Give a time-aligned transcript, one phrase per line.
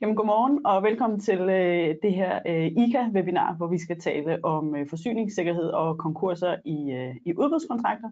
[0.00, 4.76] Jamen godmorgen og velkommen til øh, det her øh, ICA-webinar, hvor vi skal tale om
[4.76, 8.10] øh, forsyningssikkerhed og konkurser i, øh, i udbudskontrakter.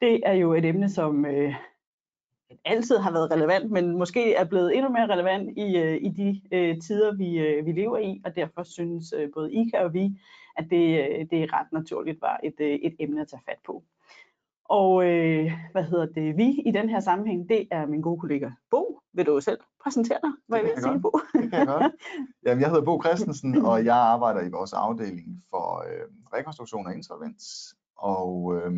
[0.00, 1.54] Det er jo et emne, som øh,
[2.64, 6.40] altid har været relevant, men måske er blevet endnu mere relevant i, øh, i de
[6.52, 10.20] øh, tider, vi, øh, vi lever i, og derfor synes øh, både ICA og vi,
[10.56, 13.58] at det, øh, det er ret naturligt var et, øh, et emne at tage fat
[13.66, 13.84] på.
[14.70, 16.36] Og øh, hvad hedder det?
[16.36, 19.00] Vi i den her sammenhæng, det er min gode kollega Bo.
[19.12, 20.30] Vil du selv præsentere dig?
[20.48, 21.10] Hvad Det vil kan sige, jeg Bo?
[21.32, 21.92] Det kan jeg godt.
[22.46, 26.06] Jamen, jeg hedder Bo Christensen, og jeg arbejder i vores afdeling for øh,
[26.38, 27.74] rekonstruktion og insolvens.
[27.96, 28.72] Og øh,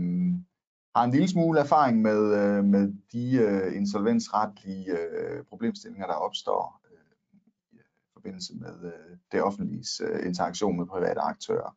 [0.97, 6.81] har en lille smule erfaring med, øh, med de øh, insolvensretlige øh, problemstillinger, der opstår
[6.93, 7.39] øh,
[7.73, 7.79] i
[8.13, 11.77] forbindelse med øh, det offentliges øh, interaktion med private aktører.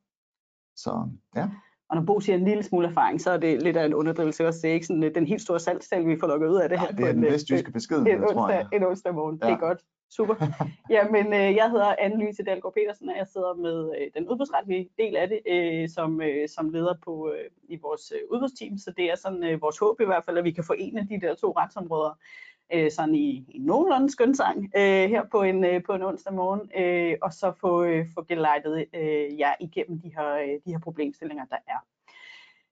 [0.75, 1.49] Så ja,
[1.89, 4.47] Og når Bo siger en lille smule erfaring, så er det lidt af en underdrivelse
[4.47, 4.59] også.
[4.63, 6.79] Det er ikke sådan øh, den helt store salgstal, vi får lukket ud af det
[6.79, 6.85] her.
[6.87, 8.67] Ej, det er den en, øh, vestjyske besked, en, tror onsdag, jeg.
[8.73, 9.37] en onsdag morgen.
[9.39, 9.53] Det Ja.
[9.53, 9.79] er godt.
[10.09, 10.35] Super.
[10.95, 15.15] Jamen, øh, jeg hedder Anne-Louise Dalgaard Petersen, og jeg sidder med øh, den udbudsretlige del
[15.15, 18.77] af det, øh, som, øh, som leder på øh, i vores øh, udbudsteam.
[18.77, 21.21] Så det er sådan øh, vores håb i hvert fald, at vi kan forene de
[21.21, 22.17] der to retsområder
[22.73, 26.71] øh, sådan i, i nogenlunde skønsang øh, her på en, øh, på en onsdag morgen,
[26.77, 30.79] øh, og så få, øh, få gelejtet øh, jer igennem de her, øh, de her
[30.79, 31.85] problemstillinger, der er.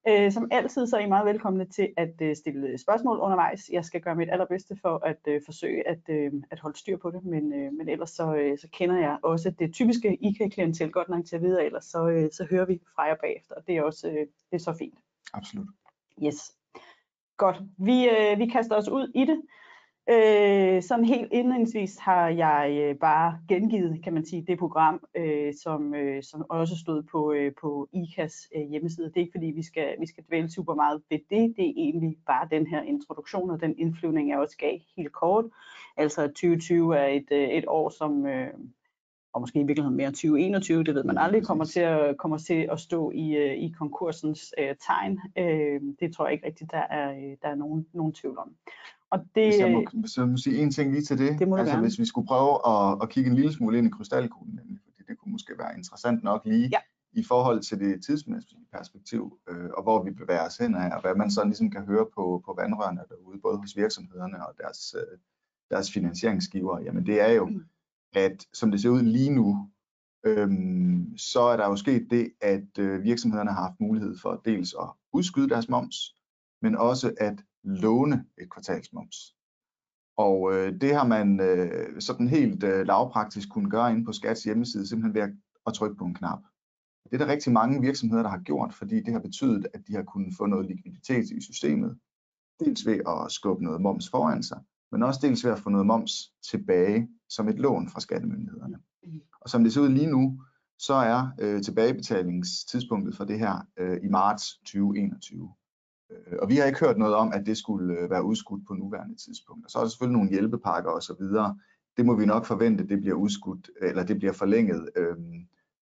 [0.08, 3.70] Øh, som altid så er I meget velkomne til at øh, stille spørgsmål undervejs.
[3.72, 7.12] Jeg skal gøre mit allerbedste for at øh, forsøge at, øh, at holde styr på
[7.12, 11.10] det, men, øh, men ellers så, øh, så kender jeg også det typiske IKA-klientel godt
[11.10, 13.78] nok til at vide, ellers så, øh, så hører vi fra jer bagefter, og det
[13.78, 15.00] er også øh, det er så fint.
[15.34, 15.68] Absolut.
[16.24, 16.52] Yes.
[17.38, 17.62] Godt.
[17.78, 19.42] Vi, øh, vi kaster os ud i det.
[20.10, 25.54] Øh, sådan helt indledningsvis har jeg øh, bare gengivet, kan man sige, det program, øh,
[25.64, 29.08] som, øh, som også stod på, øh, på ICAs øh, hjemmeside.
[29.08, 31.54] Det er ikke fordi, vi skal, vi skal dvæle super meget ved det.
[31.58, 35.46] Det er egentlig bare den her introduktion og den indflyvning, jeg også gav helt kort.
[35.98, 38.54] Altså at 2020 er et, øh, et år, som, øh,
[39.34, 42.68] og måske i virkeligheden mere 2021, det ved man aldrig, kommer til at, kommer til
[42.72, 45.20] at stå i, øh, i konkursens øh, tegn.
[45.38, 48.56] Øh, det tror jeg ikke rigtigt, der er, øh, der er nogen, nogen tvivl om.
[49.14, 51.40] Og det, Hvis jeg må, hvis jeg må sige en ting lige til det.
[51.40, 51.88] Det må altså, gerne.
[51.88, 55.04] hvis vi skulle prøve at, at kigge en lille smule ind i krystalkuglen, nemlig, fordi
[55.08, 56.80] det kunne måske være interessant nok lige Ja.
[57.14, 61.02] i forhold til det tidsmæssige perspektiv, øh, og hvor vi bevæger os hen af, og
[61.02, 64.96] hvad man sådan ligesom kan høre på, på vandrørene derude, både hos virksomhederne og deres,
[64.98, 65.18] øh,
[65.70, 66.80] deres finansieringsgiver.
[66.80, 67.64] Jamen det er jo, Mm.
[68.16, 69.70] at som det ser ud lige nu,
[70.26, 74.76] øhm, så er der jo sket det, at øh, virksomhederne har haft mulighed for dels
[74.82, 75.96] at udskyde deres moms,
[76.62, 79.36] men også at låne et kvartalsmoms.
[80.18, 84.44] Og øh, det har man øh, sådan helt øh, lavpraktisk kunne gøre inde på Skats
[84.44, 85.34] hjemmeside, simpelthen ved at,
[85.68, 86.40] at trykke på en knap.
[87.04, 89.96] Det er der rigtig mange virksomheder, der har gjort, fordi det har betydet, at de
[89.96, 91.98] har kunnet få noget likviditet i systemet.
[92.60, 95.88] Dels ved at skubbe noget moms foran sig, men også dels ved at få noget
[95.88, 96.12] moms
[96.52, 98.80] tilbage som et lån fra skattemyndighederne.
[99.42, 100.42] Og som det ser ud lige nu,
[100.80, 105.54] så er øh, tilbagebetalingstidspunktet for det her øh, i marts 2021.
[106.14, 108.74] Øh, og vi har ikke hørt noget om, at det skulle øh, være udskudt på
[108.74, 109.66] nuværende tidspunkt.
[109.66, 111.26] Og så er der selvfølgelig nogle hjælpepakker osv.
[111.98, 115.16] Det må vi nok forvente, det bliver udskudt, eller det bliver forlænget øh,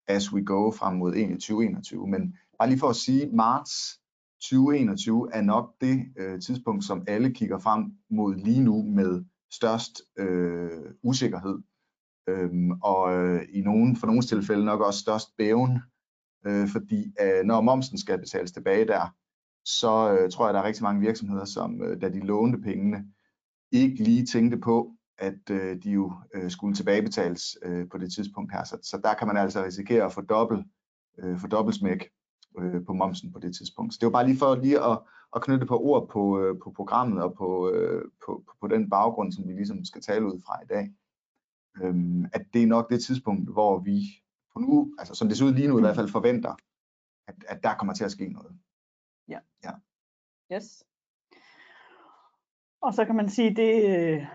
[0.08, 2.08] as we go frem mod 2021.
[2.08, 4.00] Men bare lige for at sige, marts
[4.40, 10.02] 2021 er nok det øh, tidspunkt, som alle kigger frem mod lige nu med størst
[10.18, 11.58] øh, usikkerhed.
[12.28, 15.78] Øhm, og øh, i nogen, for nogle tilfælde nok også størst bæven,
[16.46, 19.14] øh, fordi øh, når momsen skal betales tilbage der,
[19.64, 23.04] så øh, tror jeg, der er rigtig mange virksomheder, som øh, da de lånte pengene,
[23.72, 28.52] ikke lige tænkte på, at øh, de jo øh, skulle tilbagebetales øh, på det tidspunkt
[28.52, 28.64] her.
[28.64, 30.66] Så, så der kan man altså risikere at få dobbelt,
[31.18, 32.08] øh, få dobbeltsmæk
[32.58, 33.94] øh, på momsen på det tidspunkt.
[33.94, 34.98] Så det var bare lige for lige at,
[35.36, 39.32] at knytte på ord på, øh, på programmet og på, øh, på, på den baggrund,
[39.32, 40.92] som vi ligesom skal tale ud fra i dag.
[41.82, 44.02] Øhm, at det er nok det tidspunkt, hvor vi
[44.52, 46.54] på nu, altså som det ser ud lige nu i hvert fald, forventer,
[47.28, 48.58] at, at der kommer til at ske noget.
[50.52, 50.84] Yes.
[52.80, 54.26] Og så kan man sige, det, øh,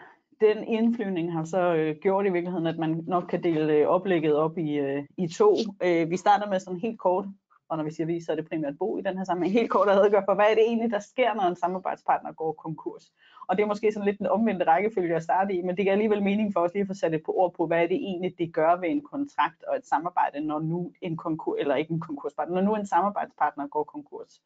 [0.42, 4.36] den indflyvning har så øh, gjort i virkeligheden, at man nok kan dele øh, oplægget
[4.36, 5.56] op i, øh, i to.
[5.84, 7.26] Øh, vi starter med sådan helt kort,
[7.70, 9.70] og når vi siger vi, så er det primært Bo i den her sammenhæng, helt
[9.70, 13.12] kort at redegøre for, hvad er det egentlig, der sker, når en samarbejdspartner går konkurs.
[13.48, 15.92] Og det er måske sådan lidt den omvendte rækkefølge at starte i, men det giver
[15.92, 17.96] alligevel mening for os lige at få sat et på ord på, hvad er det
[17.96, 21.94] egentlig, det gør ved en kontrakt og et samarbejde, når nu en konkurs, eller ikke
[21.94, 24.42] en konkurspartner, når nu en samarbejdspartner går konkurs.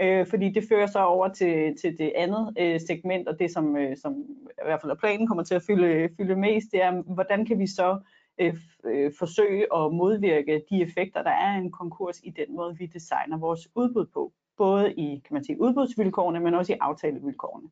[0.00, 3.76] Øh, fordi det fører så over til, til det andet øh, segment, og det som,
[3.76, 4.12] øh, som
[4.48, 7.66] i hvert fald planen kommer til at fylde, fylde mest, det er, hvordan kan vi
[7.66, 8.00] så
[8.38, 12.76] øh, øh, forsøge at modvirke de effekter, der er af en konkurs i den måde,
[12.78, 14.32] vi designer vores udbud på.
[14.56, 17.68] Både i kan man sige, udbudsvilkårene, men også i aftalevilkårene.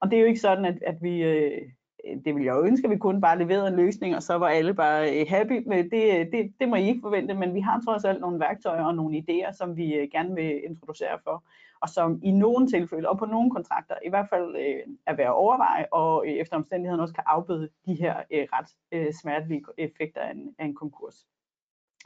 [0.00, 1.62] Og det er jo ikke sådan, at, at vi, øh,
[2.06, 4.34] Øh, det ville jeg jo ønske, at vi kunne bare levere en løsning, og så
[4.38, 5.62] var alle bare øh, happy.
[5.66, 8.84] Men det, det, det må I ikke forvente, men vi har trods alt nogle værktøjer
[8.84, 11.44] og nogle idéer, som vi øh, gerne vil introducere for,
[11.80, 15.26] og som i nogle tilfælde, og på nogle kontrakter, i hvert fald øh, er værd
[15.26, 19.64] at overveje, og øh, efter omstændigheden også kan afbøde de her øh, ret øh, smertelige
[19.78, 21.26] effekter af en, af en konkurs.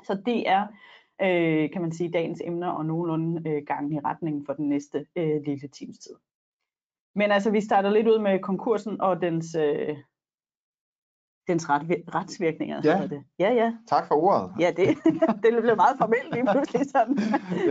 [0.05, 0.67] Så det er,
[1.23, 3.63] øh, kan man sige, dagens emner og nogenlunde øh,
[3.93, 6.15] i retningen for den næste øh, lille times tid.
[7.19, 9.97] Men altså, vi starter lidt ud med konkursen og dens, øh,
[11.49, 11.83] dens ret,
[12.15, 12.81] retsvirkninger.
[12.85, 13.07] Ja.
[13.11, 13.23] Det.
[13.39, 13.73] ja, ja.
[13.89, 14.53] Tak for ordet.
[14.61, 14.87] Ja, det,
[15.43, 17.19] det blev meget formelt lige pludselig sådan.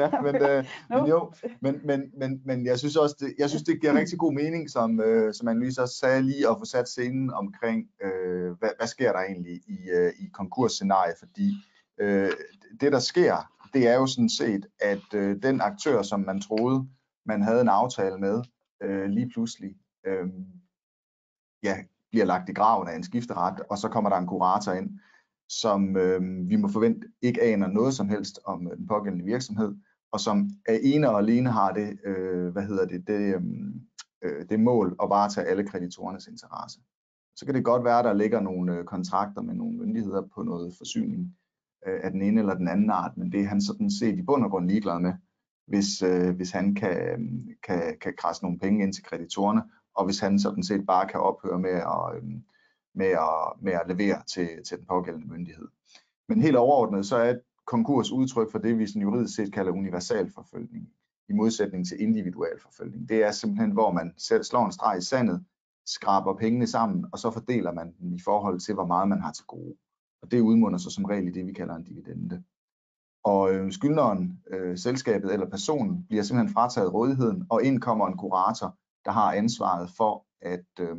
[0.01, 3.63] ja, men, øh, men jo, men, men, men, men jeg synes også, det, jeg synes,
[3.63, 6.88] det giver rigtig god mening, som, øh, som Annelise også sagde lige, at få sat
[6.88, 11.53] scenen omkring, øh, hvad, hvad sker der egentlig i, øh, i konkursscenariet, fordi
[12.00, 12.31] øh,
[12.81, 13.35] det, der sker,
[13.73, 16.88] det er jo sådan set, at øh, den aktør, som man troede,
[17.25, 18.43] man havde en aftale med,
[18.83, 19.75] øh, lige pludselig
[20.06, 20.27] øh,
[21.63, 21.77] ja,
[22.12, 25.00] bliver lagt i graven af en skifteret, og så kommer der en kurator ind,
[25.50, 29.75] som øh, vi må forvente ikke aner noget som helst om øh, den pågældende virksomhed,
[30.12, 33.81] og som er ene og alene har det, øh, hvad hedder det, det, øhm,
[34.24, 36.79] øh, det mål at varetage alle kreditorernes interesse.
[37.35, 40.44] Så kan det godt være, at der ligger nogle øh, kontrakter med nogle myndigheder på
[40.44, 41.38] noget forsyning
[41.88, 44.21] øh, af den ene eller den anden art, men det er han sådan set i
[44.21, 45.13] bund og grund ligeglad med,
[45.67, 46.97] hvis, øh, hvis han kan,
[47.63, 49.63] kan, kan krasse nogle penge ind til kreditorerne,
[49.95, 52.23] og hvis han sådan set bare kan ophøre med at, øh,
[52.95, 55.67] med at, med at levere til, til den pågældende myndighed.
[56.29, 59.71] Men helt overordnet, så er et konkurs udtryk for det, vi sådan juridisk set kalder
[59.71, 60.89] universal forfølgning,
[61.29, 63.09] i modsætning til individual forfølgning.
[63.09, 65.45] Det er simpelthen, hvor man selv slår en streg i sandet,
[65.85, 69.31] skraber pengene sammen, og så fordeler man dem i forhold til, hvor meget man har
[69.31, 69.75] til gode.
[70.21, 72.43] Og det udmunder sig som regel i det, vi kalder en dividende.
[73.33, 78.18] Og øh, skyldneren, øh, selskabet eller personen bliver simpelthen frataget rådigheden, og ind kommer en
[78.18, 78.75] kurator,
[79.06, 80.97] der har ansvaret for at øh,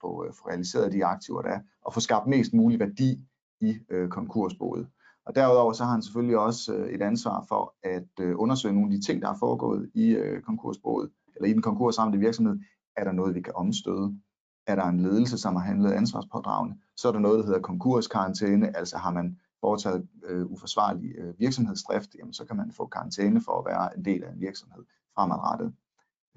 [0.00, 3.26] få, øh, få realiseret de aktiver, der er, og få skabt mest mulig værdi
[3.60, 4.88] i øh, konkursboet.
[5.26, 8.94] Og derudover så har han selvfølgelig også øh, et ansvar for at øh, undersøge nogle
[8.94, 12.58] af de ting, der er foregået i øh, konkursboet, eller i den konkursramte virksomhed.
[12.96, 14.18] Er der noget, vi kan omstøde?
[14.66, 16.76] Er der en ledelse, som har handlet ansvarspådragende?
[16.96, 22.14] Så er der noget, der hedder konkurskarantæne, altså har man foretaget øh, uforsvarlig øh, virksomhedsdrift,
[22.18, 25.74] jamen, så kan man få karantæne for at være en del af en virksomhed fremadrettet.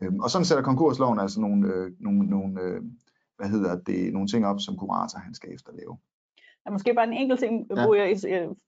[0.02, 2.82] Øhm, og sådan sætter konkursloven altså nogle, øh, nogle, nogle øh,
[3.38, 5.98] hvad hedder det, nogle ting op, som kurator han skal efterleve.
[6.66, 7.86] Er måske bare en enkelt ting, Ja.
[7.86, 8.08] hvor jeg,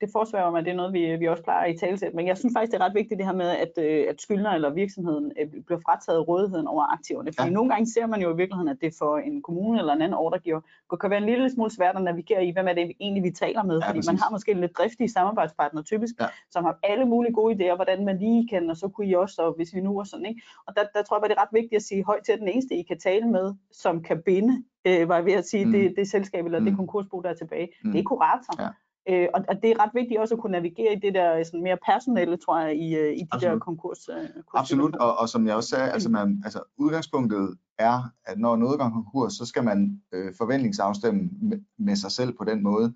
[0.01, 2.37] det forsvarer mig, at det er noget, vi, vi også plejer i talsæt, men jeg
[2.37, 5.31] synes faktisk, det er ret vigtigt det her med, at, øh, at skyldner eller virksomheden
[5.41, 7.31] øh, bliver frataget rådigheden over aktiverne.
[7.37, 7.53] Fordi Ja.
[7.53, 10.17] nogle gange ser man jo i virkeligheden, at det for en kommune eller en anden
[10.17, 10.61] ordregiver
[11.01, 13.63] kan være en lille smule svært at navigere i, hvem er det egentlig, vi taler
[13.63, 13.79] med.
[13.79, 16.25] Ja, fordi man har måske en lidt driftige samarbejdspartner typisk, ja.
[16.51, 19.41] som har alle mulige gode idéer, hvordan man lige kan, og så kunne I også,
[19.41, 20.41] og hvis vi nu og sådan, ikke?
[20.67, 22.39] Og der, der tror jeg bare, det er ret vigtigt at sige højt til, at
[22.39, 25.65] den eneste, I kan tale med, som kan binde, øh, var jeg ved at sige,
[25.65, 25.71] Mm.
[25.71, 25.77] mm.
[25.79, 26.65] det, det selskab eller mm.
[26.65, 26.77] det Mm.
[26.77, 27.87] konkursbo, der er tilbage, Mm.
[27.87, 27.91] mm.
[27.91, 28.61] det er kurator.
[28.63, 28.69] Ja.
[29.09, 31.63] Øh, og, og det er ret vigtigt også at kunne navigere i det der sådan
[31.63, 33.53] mere personelle, tror jeg, i, øh, i de Absolut.
[33.53, 34.09] der konkurs.
[34.09, 38.55] Øh, Absolut, og, og som jeg også sagde, altså, man, altså udgangspunktet er, at når
[38.55, 42.93] noget går konkurs, så skal man øh, forventningsafstemme med, med sig selv på den måde.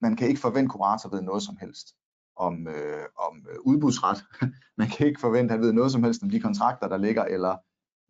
[0.00, 1.94] Man kan ikke forvente kurator ved noget som helst
[2.36, 4.24] om, øh, om øh, udbudsret.
[4.80, 7.24] man kan ikke forvente, at han ved noget som helst om de kontrakter, der ligger,
[7.24, 7.56] eller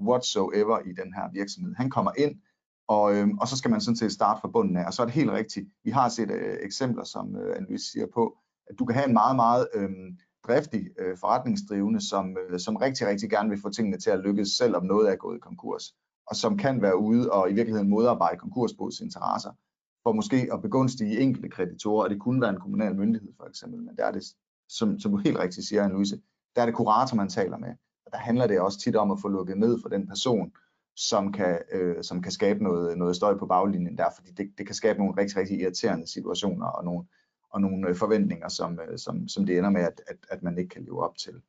[0.02, 1.74] whatsoever i den her virksomhed.
[1.74, 2.34] Han kommer ind,
[2.88, 4.86] og, øh, og så skal man sådan set starte fra bunden af.
[4.86, 5.68] Og så er det helt rigtigt.
[5.84, 8.36] Vi har set øh, eksempler, som øh, Annelise siger på,
[8.70, 9.90] at du kan have en meget, meget øh,
[10.46, 14.48] driftig øh, forretningsdrivende, som, øh, som rigtig, rigtig gerne vil få tingene til at lykkes,
[14.48, 15.94] selvom noget er gået konkurs,
[16.26, 19.52] og som kan være ude og i virkeligheden modarbejde konkursbodets interesser,
[20.02, 23.82] for måske at begunstige enkelte kreditorer, og det kunne være en kommunal myndighed for eksempel,
[23.82, 24.24] men der er det,
[24.68, 26.20] som, som du helt rigtigt siger, Annelise,
[26.56, 27.70] der er det kurator, man taler med,
[28.06, 30.52] og der handler det også tit om at få lukket ned for den person,
[30.98, 34.66] som kan, øh, som kan skabe noget, noget støj på baglinjen der, fordi det, det
[34.66, 37.04] kan skabe nogle rigtig, rigtig irriterende situationer og nogle,
[37.50, 40.58] og nogle øh, forventninger, som, øh, som, som det ender med, at, at, at man
[40.58, 41.42] ikke kan leve op til.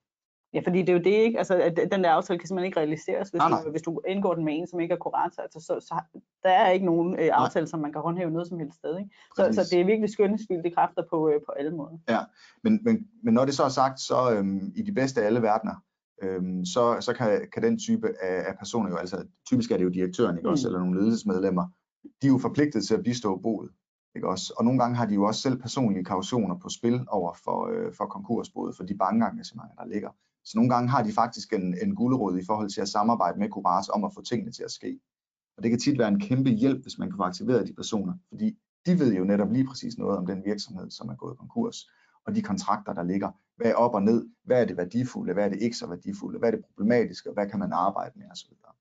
[0.53, 2.79] Ja, fordi det er jo det ikke, altså at den der aftale kan simpelthen ikke
[2.79, 3.63] realiseres, hvis, Nej, nej.
[3.65, 5.41] du, hvis du indgår den med en, som ikke er kurator.
[5.43, 5.95] Altså, så, så
[6.43, 8.97] der er ikke nogen øh, aftale, som man kan håndhæve noget som helst sted.
[8.97, 9.09] Ikke?
[9.35, 9.55] Så, Præcis.
[9.55, 11.97] så det er virkelig skønnesfyldte kræfter på, øh, på alle måder.
[12.63, 15.41] Men, men, men når det så er sagt, så øhm, i de bedste af alle
[15.41, 15.75] verdener,
[16.21, 19.83] øhm, så, så kan, kan den type af, af personer jo, altså typisk er det
[19.83, 20.51] jo direktøren, ikke Mm.
[20.51, 21.67] også, eller nogle ledelsesmedlemmer,
[22.21, 23.71] de er jo forpligtet til at bistå boet,
[24.15, 27.33] ikke også, og nogle gange har de jo også selv personlige kautioner på spil over
[27.43, 30.09] for, øh, for konkursboet, for de bankengagementer, der ligger.
[30.45, 33.49] Så nogle gange har de faktisk en, en gulerod i forhold til at samarbejde med
[33.49, 34.99] kurator om at få tingene til at ske.
[35.57, 38.13] Og det kan tit være en kæmpe hjælp, hvis man kan få aktiveret de personer,
[38.29, 41.89] fordi de ved jo netop lige præcis noget om den virksomhed, som er gået konkurs
[42.25, 43.31] og de kontrakter, der ligger.
[43.59, 44.29] Hvad er op og ned?
[44.43, 45.33] Hvad er det værdifulde?
[45.33, 46.39] Hvad er det ikke så værdifulde?
[46.39, 47.29] Hvad er det problematiske?
[47.29, 48.25] Og hvad kan man arbejde med?
[48.35, 48.73] Så videre.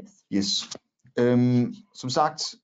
[0.00, 0.24] Yes.
[0.32, 0.70] Yes.
[1.18, 2.54] øhm, som sagt,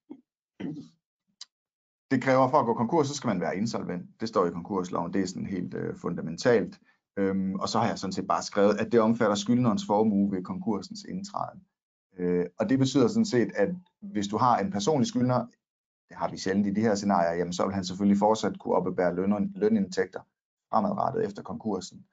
[2.11, 4.21] det kræver for at gå konkurs, så skal man være insolvent.
[4.21, 6.81] Det står i konkursloven, det er sådan helt øh, fundamentalt.
[7.17, 10.45] Øhm, og så har jeg sådan set bare skrevet, at det omfatter skyldnerens formue ved
[10.45, 11.63] konkursens indtræden.
[12.19, 13.69] Øh, og det betyder sådan set, at
[14.01, 15.47] hvis du har en personlig skyldner,
[16.09, 18.75] det har vi sjældent i de her scenarier, jamen så vil han selvfølgelig fortsat kunne
[18.75, 20.21] opbebære løn, lønindtægter
[20.71, 22.07] fremadrettet efter konkursen.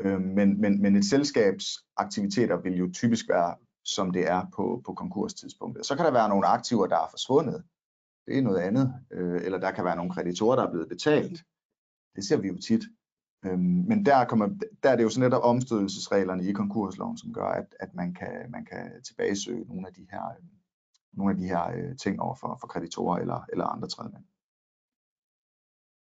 [0.00, 1.64] Øh, men, men, men et selskabs
[1.96, 3.54] aktiviteter vil jo typisk være,
[3.84, 5.86] som det er på, på konkurstidspunktet.
[5.86, 7.64] Så kan der være nogle aktiver, der er forsvundet.
[8.26, 8.94] Det er noget andet.
[9.10, 11.44] Øh, eller der kan være nogle kreditorer, der er blevet betalt.
[12.16, 12.84] Det ser vi jo tit.
[13.44, 14.48] Øhm, men der, kommer,
[14.82, 18.50] der er det jo så netop omstødelsesreglerne i konkursloven, som gør, at, at man, kan,
[18.50, 20.59] man kan tilbagesøge nogle af de her, øh,
[21.12, 24.24] nogle af de her øh, ting over for, for kreditorer eller, eller andre tredjemænd.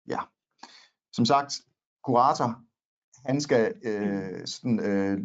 [0.07, 0.19] Ja,
[1.13, 1.53] som sagt,
[2.03, 2.61] kurator,
[3.25, 5.19] han skal øh, sådan, øh,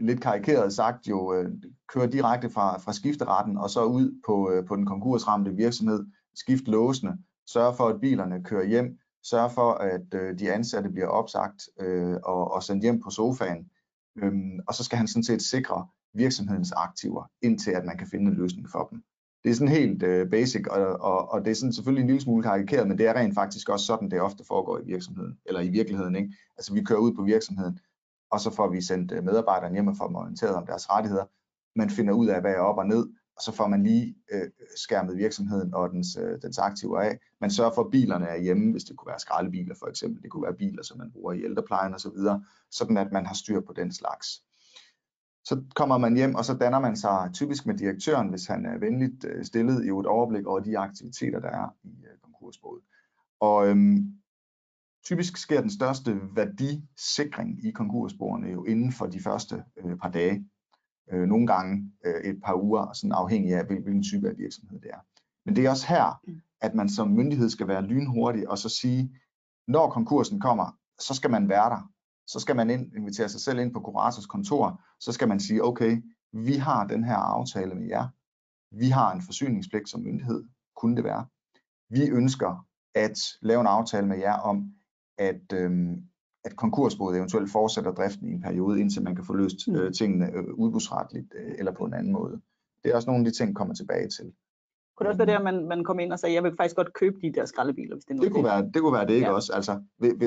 [0.00, 1.52] lidt karikeret sagt jo øh,
[1.88, 6.70] køre direkte fra, fra skifteretten og så ud på, øh, på den konkursramte virksomhed, skifte
[6.70, 11.62] låsene, sørge for, at bilerne kører hjem, sørge for, at øh, de ansatte bliver opsagt
[11.80, 13.70] øh, og, og sendt hjem på sofaen.
[14.16, 18.30] Øhm, og så skal han sådan set sikre virksomhedens aktiver, indtil at man kan finde
[18.30, 19.02] en løsning for dem.
[19.46, 22.22] Det er sådan helt øh, basic, og, og, og det er sådan selvfølgelig en lille
[22.22, 25.60] smule karikeret, men det er rent faktisk også sådan, det ofte foregår i virksomheden, eller
[25.60, 26.16] i virkeligheden.
[26.16, 26.34] Ikke?
[26.58, 27.78] Altså vi kører ud på virksomheden,
[28.30, 31.24] og så får vi sendt øh, medarbejderne hjem og får dem orienteret om deres rettigheder.
[31.78, 34.50] Man finder ud af, hvad er op og ned, og så får man lige øh,
[34.76, 37.18] skærmet virksomheden og dens, øh, dens aktiver af.
[37.40, 40.22] Man sørger for, at bilerne er hjemme, hvis det kunne være skraldebiler for eksempel.
[40.22, 43.26] Det kunne være biler, som man bruger i ældreplejen osv., så videre, sådan at man
[43.26, 44.42] har styr på den slags.
[45.46, 48.78] Så kommer man hjem, og så danner man sig typisk med direktøren, hvis han er
[48.78, 51.88] venligt øh, stillet i et overblik over de aktiviteter, der er i
[52.22, 52.22] konkursboet.
[52.22, 52.84] konkursbådet.
[53.40, 54.12] Og øhm,
[55.04, 60.48] typisk sker den største værdisikring i konkursbordene jo inden for de første øh, par dage
[61.12, 64.90] øh, nogle gange øh, et par uger, sådan afhængig af, hvilken type af virksomhed det
[64.90, 65.00] er.
[65.44, 66.20] Men det er også her,
[66.60, 69.20] at man som myndighed skal være lynhurtig og så sige,
[69.68, 71.90] når konkursen kommer, så skal man være der.
[72.26, 75.64] Så skal man ind, invitere sig selv ind på kurators kontor, så skal man sige,
[75.64, 76.02] okay,
[76.32, 78.08] vi har den her aftale med jer.
[78.70, 80.44] Vi har en forsyningspligt som myndighed,
[80.76, 81.26] kunne det være.
[81.90, 84.74] Vi ønsker at lave en aftale med jer om,
[85.18, 86.02] at, øhm,
[86.44, 89.74] at konkursboet eventuelt fortsætter driften i en periode, indtil man kan få løst mm.
[89.74, 92.40] øh, tingene øh, udbudsretligt øh, eller på en anden måde.
[92.84, 94.32] Det er også nogle af de ting, kommer tilbage til.
[94.96, 96.76] Kunne det også være det, at man, man kom ind og sagde, jeg vil faktisk
[96.76, 99.06] godt købe de der skraldebiler, hvis det er noget det kunne, være, det kunne være
[99.06, 99.32] det, ikke ja.
[99.32, 99.52] også?
[99.52, 99.80] Altså,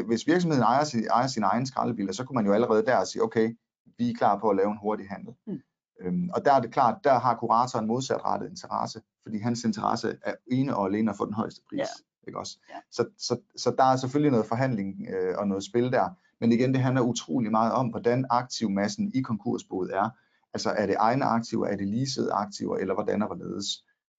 [0.07, 3.23] hvis virksomheden ejer, sin, ejer sine egne skraldebiler, så kunne man jo allerede der sige,
[3.23, 3.55] okay,
[3.97, 5.33] vi er klar på at lave en hurtig handel.
[5.47, 5.59] Mm.
[6.01, 10.33] Øhm, og der er det klart, der har kuratoren modsatrettet interesse, fordi hans interesse er
[10.51, 11.79] ene og alene at få den højeste pris.
[11.79, 11.85] Ja.
[12.27, 12.57] Ikke også?
[12.69, 12.75] Ja.
[12.91, 16.09] Så, så, så der er selvfølgelig noget forhandling øh, og noget spil der.
[16.41, 20.09] Men igen, det handler utrolig meget om, hvordan aktivmassen i konkursboet er.
[20.53, 23.65] Altså er det egne aktiver, er det leasede aktiver, eller hvordan og hvorledes.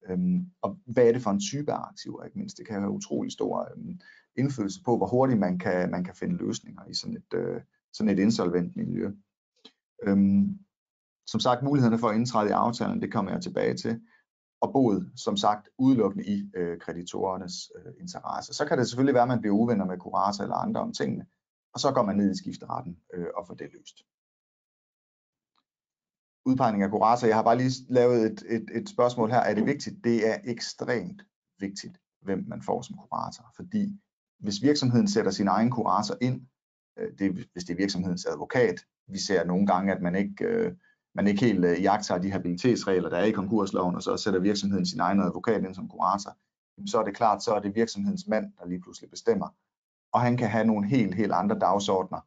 [0.08, 2.58] Øhm, og hvad er det for en type af aktiver, ikke mindst.
[2.58, 4.00] Det kan have utrolig stor øhm,
[4.36, 7.60] indflydelse på, hvor hurtigt man kan, man kan finde løsninger i sådan et, øh,
[7.92, 9.10] sådan et insolvent miljø.
[10.02, 10.58] Øhm,
[11.26, 14.00] som sagt, mulighederne for at indtræde i aftalen, det kommer jeg tilbage til
[14.60, 18.54] og boet, som sagt, udelukkende i øh, kreditorernes øh, interesse.
[18.54, 21.26] Så kan det selvfølgelig være, at man bliver uvenner med kurator eller andre om tingene,
[21.74, 23.96] og så går man ned i skifteretten øh, og får det løst.
[26.46, 27.26] Udpegning af kurator.
[27.26, 29.38] Jeg har bare lige lavet et, et, et spørgsmål her.
[29.38, 30.04] Er det vigtigt?
[30.04, 31.22] Det er ekstremt
[31.58, 33.52] vigtigt, hvem man får som kurator.
[33.56, 34.00] Fordi
[34.38, 36.46] hvis virksomheden sætter sin egen kurator ind,
[36.98, 40.72] øh, det, hvis det er virksomhedens advokat, vi ser nogle gange, at man ikke øh,
[41.14, 44.86] man ikke helt øh, jagter de habilitetsregler, der er i konkursloven, og så sætter virksomheden
[44.86, 46.36] sin egen advokat ind som kurator,
[46.86, 49.48] så er det klart, så er det virksomhedens mand, der lige pludselig bestemmer.
[50.12, 52.20] Og han kan have nogle helt, helt andre dagsordner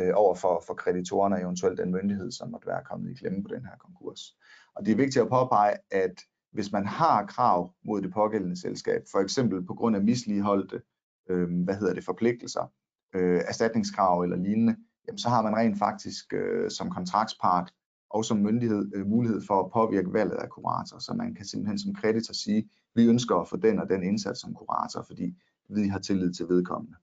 [0.00, 3.48] øh, over for, for kreditorerne, eventuelt den myndighed, som måtte være kommet i klemme på
[3.54, 4.36] den her konkurs.
[4.74, 6.20] Og det er vigtigt at påpege, at
[6.52, 10.82] hvis man har krav mod det pågældende selskab, for eksempel på grund af misligeholdte
[11.30, 12.72] øh, hvad hedder det, forpligtelser,
[13.14, 14.76] øh, erstatningskrav eller lignende,
[15.06, 17.72] jamen så har man rent faktisk øh, som kontraktspart
[18.10, 20.98] og som myndighed øh, mulighed for at påvirke valget af kurator.
[20.98, 24.40] Så man kan simpelthen som kreditor sige, vi ønsker at få den og den indsats
[24.40, 25.34] som kurator, fordi
[25.68, 26.96] vi har tillid til vedkommende.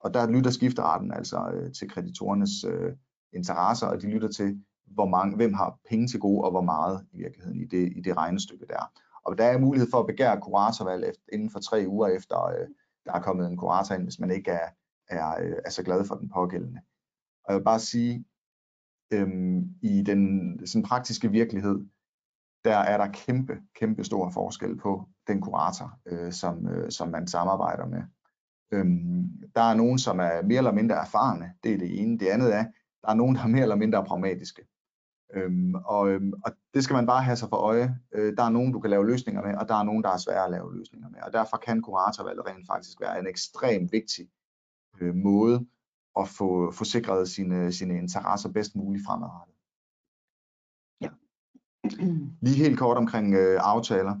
[0.00, 2.92] Og der lytter skifteretten altså øh, til kreditorernes øh,
[3.32, 7.06] interesser, og de lytter til, hvor mange, hvem har penge til gode, og hvor meget
[7.12, 8.92] i virkeligheden i det, i det regnestykke der.
[9.24, 12.68] Og der er mulighed for at begære kuratorvalg efter, inden for tre uger efter, øh,
[13.04, 14.68] der er kommet en kurator ind, hvis man ikke er,
[15.08, 16.80] er, øh, er så glad for den pågældende.
[17.44, 18.24] Og jeg vil bare sige,
[19.12, 20.22] øhm, i den
[20.66, 21.86] sådan praktiske virkelighed,
[22.64, 27.26] der er der kæmpe, kæmpe stor forskel på den kurator, øh, som, øh, som man
[27.26, 28.02] samarbejder med.
[28.70, 32.18] Øhm, der er nogen, som er mere eller mindre erfarne, det er det ene.
[32.18, 32.64] Det andet er,
[33.02, 34.62] der er nogen, der er mere eller mindre pragmatiske.
[35.34, 37.98] Øhm, og, øhm, og det skal man bare have sig for øje.
[38.14, 40.16] Øh, der er nogen, du kan lave løsninger med, og der er nogen, der er
[40.16, 41.20] svære at lave løsninger med.
[41.20, 44.28] Og derfor kan kuratorvalget rent faktisk være en ekstremt vigtig
[45.00, 45.66] øh, måde
[46.18, 49.54] at få, få sikret sine, sine interesser bedst muligt fremadrettet.
[51.00, 51.10] Ja.
[52.40, 54.20] Lige helt kort omkring øh, aftaler.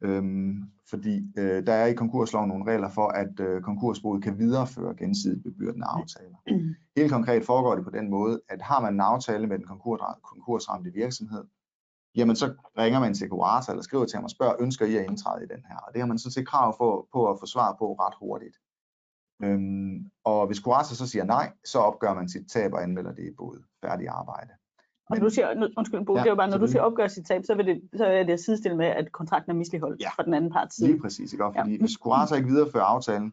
[0.00, 4.94] Øhm, fordi øh, der er i konkursloven nogle regler for, at øh, konkursboet kan videreføre
[4.98, 6.36] gensidigt bebyrdende aftaler.
[6.96, 9.66] Helt konkret foregår det på den måde, at har man en aftale med den
[10.22, 11.44] konkursramte virksomhed,
[12.14, 15.04] jamen så ringer man til kurator eller skriver til ham og spørger, ønsker I at
[15.04, 15.76] indtræde i den her?
[15.76, 18.56] Og det har man sådan set krav for, på at få svar på ret hurtigt.
[19.42, 23.24] Øhm, og hvis kurator så siger nej, så opgør man sit tab og anmelder det
[23.24, 24.50] i både færdig arbejde.
[25.10, 27.26] Og du siger, undskyld, Bo, ja, det er jo bare, når du siger opgør sit
[27.26, 30.08] tab, så, vil det, så er det sidestille med, at kontrakten er misligeholdt ja.
[30.08, 30.88] fra den anden parts side.
[30.88, 31.44] Lige præcis, ikke?
[31.56, 31.78] fordi ja.
[31.78, 33.32] hvis kurator ikke viderefører aftalen,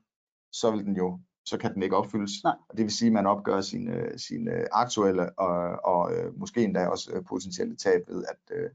[0.51, 2.31] så vil den jo så kan den ikke opfyldes.
[2.43, 2.55] Nej.
[2.69, 6.87] Og det vil sige, at man opgør sine, sine aktuelle og, og øh, måske endda
[6.87, 8.69] også øh, potentielle tab ved, at, øh,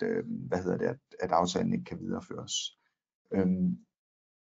[0.00, 2.52] at, hvad hedder det, at, at aftalen ikke kan videreføres.
[3.32, 3.78] Øhm,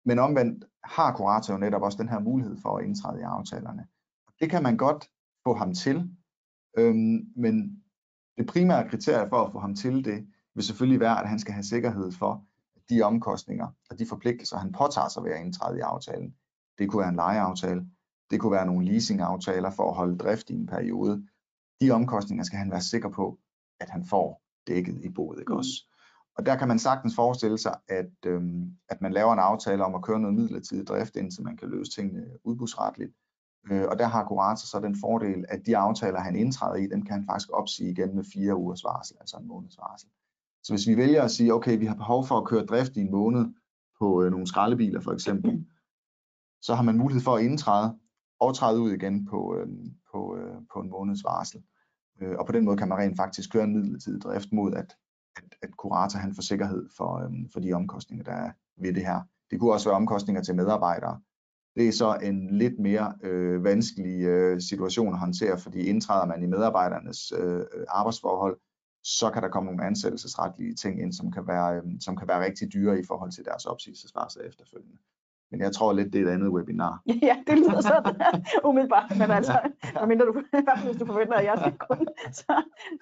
[0.05, 3.87] men omvendt har kurator jo netop også den her mulighed for at indtræde i aftalerne.
[4.41, 5.11] Det kan man godt
[5.45, 6.11] få ham til,
[6.79, 7.84] øhm, men
[8.39, 11.55] det primære kriterie for at få ham til det, vil selvfølgelig være, at han skal
[11.55, 12.45] have sikkerhed for,
[12.77, 16.35] at de omkostninger og de forpligtelser, han påtager sig ved at indtræde i aftalen,
[16.79, 17.87] det kunne være en lejeaftale,
[18.31, 21.27] det kunne være nogle leasingaftaler for at holde drift i en periode.
[21.81, 23.39] De omkostninger skal han være sikker på,
[23.81, 25.39] at han får dækket i boet.
[25.39, 25.59] Ikke mm.
[25.59, 25.71] også?
[26.37, 29.95] Og der kan man sagtens forestille sig, at, øhm, at man laver en aftale om
[29.95, 33.13] at køre noget midlertidig drift, indtil man kan løse tingene udbudsretligt.
[33.71, 37.03] Øh, og der har kurator så den fordel, at de aftaler, han indtræder i, dem
[37.03, 40.09] kan han faktisk opsige igen med fire ugers varsel, altså en måneds varsel.
[40.63, 43.01] Så hvis vi vælger at sige, okay, vi har behov for at køre drift i
[43.01, 43.47] en måned
[44.01, 45.67] på øh, nogle skraldebiler for eksempel,
[46.63, 47.99] så har man mulighed for at indtræde
[48.41, 49.69] og træde ud igen på, øh,
[50.13, 51.63] på, øh, på en måneds varsel.
[52.21, 54.97] Øh, og på den måde kan man rent faktisk køre en midlertidig drift mod, at,
[55.37, 59.07] at, at kurator han får sikkerhed for, øh, for de omkostninger, der er ved det
[59.07, 59.21] her.
[59.51, 61.21] Det kunne også være omkostninger til medarbejdere,
[61.77, 66.43] det er så en lidt mere øh, vanskelig øh, situation at håndtere, fordi indtræder man
[66.43, 68.61] i medarbejdernes øh, arbejdsforhold,
[69.03, 72.45] så kan der komme nogle ansættelsesretlige ting ind, som kan være, øh, som kan være
[72.45, 74.99] rigtig dyre i forhold til deres opsigelsesvarsel efterfølgende.
[75.51, 76.95] Men jeg tror lidt, det er et andet webinar.
[77.29, 78.17] Ja, det lyder sådan
[78.69, 79.57] umiddelbart, men altså,
[79.95, 80.07] ja.
[80.07, 80.33] mindre du,
[80.87, 82.07] hvis du forventer, at jeg skal kunne,
[82.41, 82.53] så,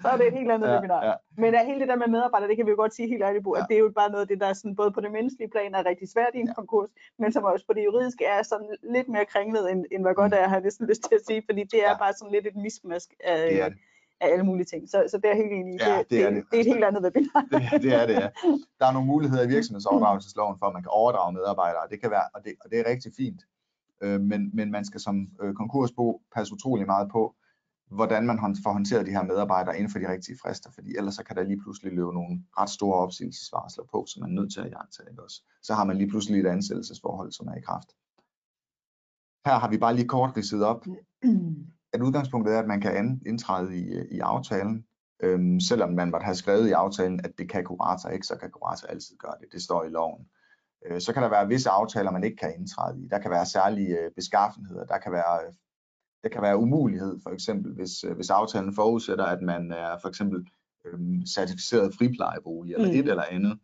[0.02, 1.00] så er det et helt andet ja, webinar.
[1.08, 1.14] Ja.
[1.42, 3.52] Men hele det der med medarbejdere, det kan vi jo godt sige helt ærligt på,
[3.56, 3.62] ja.
[3.62, 5.50] at det er jo bare noget af det, der er sådan, både på det menneskelige
[5.54, 6.54] plan er rigtig svært i en ja.
[6.54, 10.14] konkurs, men som også på det juridiske er sådan lidt mere kringlet, end, end hvad
[10.14, 10.38] godt mm.
[10.40, 11.98] er, har jeg lyst til at sige, fordi det er ja.
[12.04, 13.78] bare sådan lidt et mismask af, det er det
[14.22, 14.90] af alle mulige ting.
[14.90, 15.78] Så, så det er helt enig i.
[15.80, 16.44] Ja, det, det, er det.
[16.50, 17.42] det er et helt andet webinar.
[17.52, 18.28] det, det er det, ja.
[18.78, 22.26] Der er nogle muligheder i virksomhedsoverdragelsesloven for, at man kan overdrage medarbejdere, det kan være,
[22.34, 23.40] og det, og det er rigtig fint.
[24.02, 27.34] Øh, men, men man skal som øh, konkursbo passe utrolig meget på,
[27.90, 31.24] hvordan man får håndteret de her medarbejdere inden for de rigtige frister, fordi ellers så
[31.24, 34.60] kan der lige pludselig løbe nogle ret store opsigelsesvarsler på, som man er nødt til
[34.60, 35.42] at jagtage også.
[35.62, 37.88] Så har man lige pludselig et ansættelsesforhold, som er i kraft.
[39.46, 40.86] Her har vi bare lige kort ridset op,
[41.92, 44.84] at udgangspunktet er, at man kan indtræde i, i aftalen,
[45.22, 48.50] øhm, selvom man måtte have skrevet i aftalen, at det kan kurator ikke, så kan
[48.50, 49.52] kurator altid gøre det.
[49.52, 50.26] Det står i loven.
[50.86, 53.08] Øh, så kan der være visse aftaler, man ikke kan indtræde i.
[53.08, 54.84] Der kan være særlige øh, beskaffenheder.
[54.84, 55.52] Der kan være,
[56.22, 60.08] der kan være umulighed, for eksempel, hvis, øh, hvis aftalen forudsætter, at man er for
[60.08, 60.46] eksempel
[60.84, 62.98] øhm, certificeret friplejebolig eller mm.
[62.98, 63.58] et eller andet.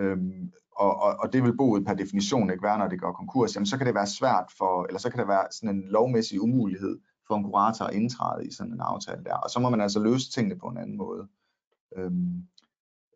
[0.00, 3.54] Øhm, og, og, og det vil boet per definition ikke være, når det går konkurs,
[3.54, 6.42] jamen så kan det være svært for, eller så kan det være sådan en lovmæssig
[6.42, 6.98] umulighed
[7.40, 9.34] kurator at indtræde i sådan en aftale der.
[9.34, 11.28] Og så må man altså løse tingene på en anden måde.
[11.96, 12.46] Øhm,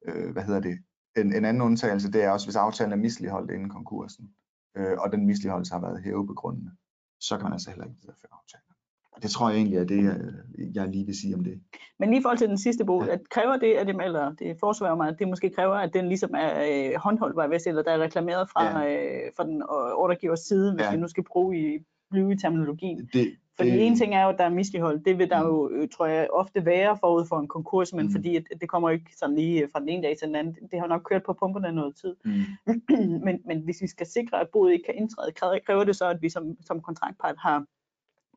[0.06, 0.78] øh, hvad hedder det?
[1.16, 4.30] En, en anden undtagelse, det er også, hvis aftalen er misligeholdt inden konkursen,
[4.76, 6.70] øh, og den misligeholdelse har været hævebegrundende,
[7.20, 8.66] så kan man altså heller ikke videreføre aftalen.
[9.12, 10.04] Og det tror jeg egentlig er det,
[10.74, 11.60] jeg, lige vil sige om det.
[11.98, 13.12] Men lige i forhold til den sidste bog, ja.
[13.12, 16.08] at kræver det, at det, eller det forsvarer mig, at det måske kræver, at den
[16.08, 19.24] ligesom er øh, håndholdt, var jeg eller der er reklameret fra, ja.
[19.26, 19.62] øh, fra den
[20.02, 20.90] ordregivers side, hvis ja.
[20.90, 21.78] vi nu skal bruge i,
[22.10, 23.10] blive i terminologien.
[23.12, 23.86] Det, fordi det...
[23.86, 25.04] en ting er jo, at der er mislighold.
[25.04, 25.48] Det vil der mm.
[25.48, 28.12] jo, øh, tror jeg, ofte være forud for en konkurs, men mm.
[28.12, 30.36] fordi at det kommer jo ikke sådan lige øh, fra den ene dag til den
[30.36, 30.56] anden.
[30.70, 32.16] Det har nok kørt på pumperne noget tid.
[32.24, 32.42] Mm.
[33.26, 35.32] men, men hvis vi skal sikre, at boet ikke kan indtræde,
[35.66, 37.64] kræver det så, at vi som, som kontraktpart har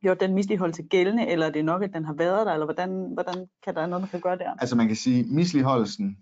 [0.01, 3.13] gjort den misligeholdelse gældende, eller er det nok, at den har været der, eller hvordan,
[3.13, 4.53] hvordan kan der noget, man kan gøre der?
[4.59, 6.17] Altså man kan sige, misligeholdelsen,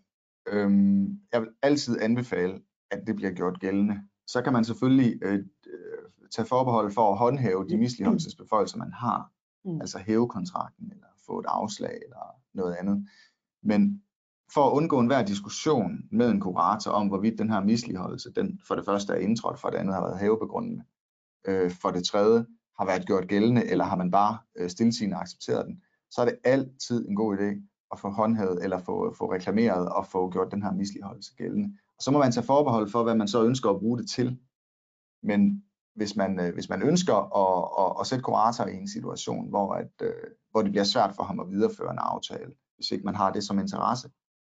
[0.47, 2.59] øhm, jeg vil altid anbefale,
[2.91, 4.01] at det bliver gjort gældende.
[4.27, 5.45] Så kan man selvfølgelig øh,
[6.31, 7.79] tage forbehold for at håndhæve de mm.
[7.79, 9.31] misligeholdelsesbeføjelser, man har.
[9.65, 9.81] Mm.
[9.81, 13.07] Altså hæve kontrakten, eller få et afslag, eller noget andet.
[13.63, 14.01] Men
[14.53, 18.75] for at undgå enhver diskussion med en kurator om, hvorvidt den her misligeholdelse, den for
[18.75, 20.83] det første er indtrådt, for det andet har været hævebegrundende,
[21.47, 22.45] øh, for det tredje
[22.79, 26.37] har været gjort gældende, eller har man bare øh, stillesigende accepteret den, så er det
[26.43, 27.61] altid en god idé
[27.91, 31.77] at få håndhævet eller få, få reklameret og få gjort den her misligeholdelse gældende.
[31.97, 34.39] Og så må man tage forbehold for, hvad man så ønsker at bruge det til.
[35.23, 35.63] Men
[35.97, 39.73] hvis man, øh, hvis man ønsker at, at, at sætte kurator i en situation, hvor,
[39.73, 40.13] at, øh,
[40.51, 43.43] hvor det bliver svært for ham at videreføre en aftale, hvis ikke man har det
[43.43, 44.09] som interesse,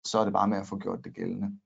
[0.05, 1.59] så er det bare med at få gjort det gældende.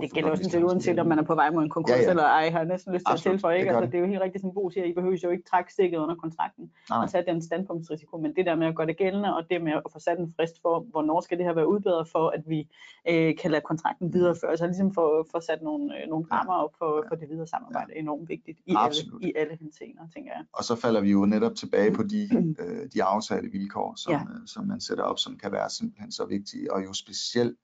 [0.00, 2.02] Det gælder jo sådan set uanset om man er på vej mod en konkurs ja,
[2.02, 2.10] ja.
[2.10, 3.56] eller ej, har jeg næsten lyst til Absolut, at tilføje.
[3.58, 3.70] Ikke?
[3.70, 5.72] Det, altså, det er jo helt rigtigt, som Bo siger, I behøver jo ikke trække
[5.72, 7.02] stikket under kontrakten Nej.
[7.02, 9.72] og tage den standpunktsrisiko, men det der med at gøre det gældende, og det med
[9.72, 12.68] at få sat en frist for, hvornår skal det her være udbedret for, at vi
[13.08, 16.70] øh, kan lade kontrakten videreføre, så ligesom få, få sat nogle, øh, nogle rammer op
[16.78, 17.08] for, ja.
[17.08, 18.00] for det videre samarbejde, ja.
[18.00, 19.22] enormt vigtigt i Absolut.
[19.22, 20.44] alle, i alle henseender, tænker jeg.
[20.52, 22.28] Og så falder vi jo netop tilbage på de,
[22.62, 24.18] øh, de aftalte vilkår, som, ja.
[24.18, 27.58] øh, som man sætter op, som kan være simpelthen så vigtige, og jo specielt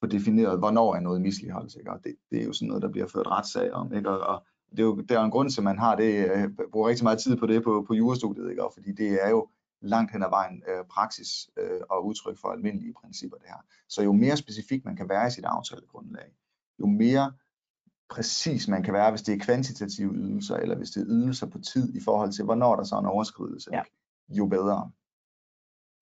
[0.00, 1.78] få defineret, hvornår er noget misligeholdelse.
[1.78, 1.92] Ikke?
[1.92, 3.94] Og det, det er jo sådan noget, der bliver ført retssag om.
[3.94, 4.10] Ikke?
[4.10, 6.48] Og, og det er jo der er en grund til, at man har det, øh,
[6.72, 8.64] bruger rigtig meget tid på det på, på jurastudiet, ikke?
[8.64, 9.48] Og fordi det er jo
[9.80, 13.64] langt hen ad vejen øh, praksis øh, og udtryk for almindelige principper det her.
[13.88, 16.28] Så jo mere specifik man kan være i sit aftalegrundlag,
[16.80, 17.32] jo mere
[18.10, 21.58] præcis man kan være, hvis det er kvantitative ydelser, eller hvis det er ydelser på
[21.58, 23.82] tid i forhold til, hvornår der så er en overskridelse, ja.
[24.28, 24.90] jo bedre.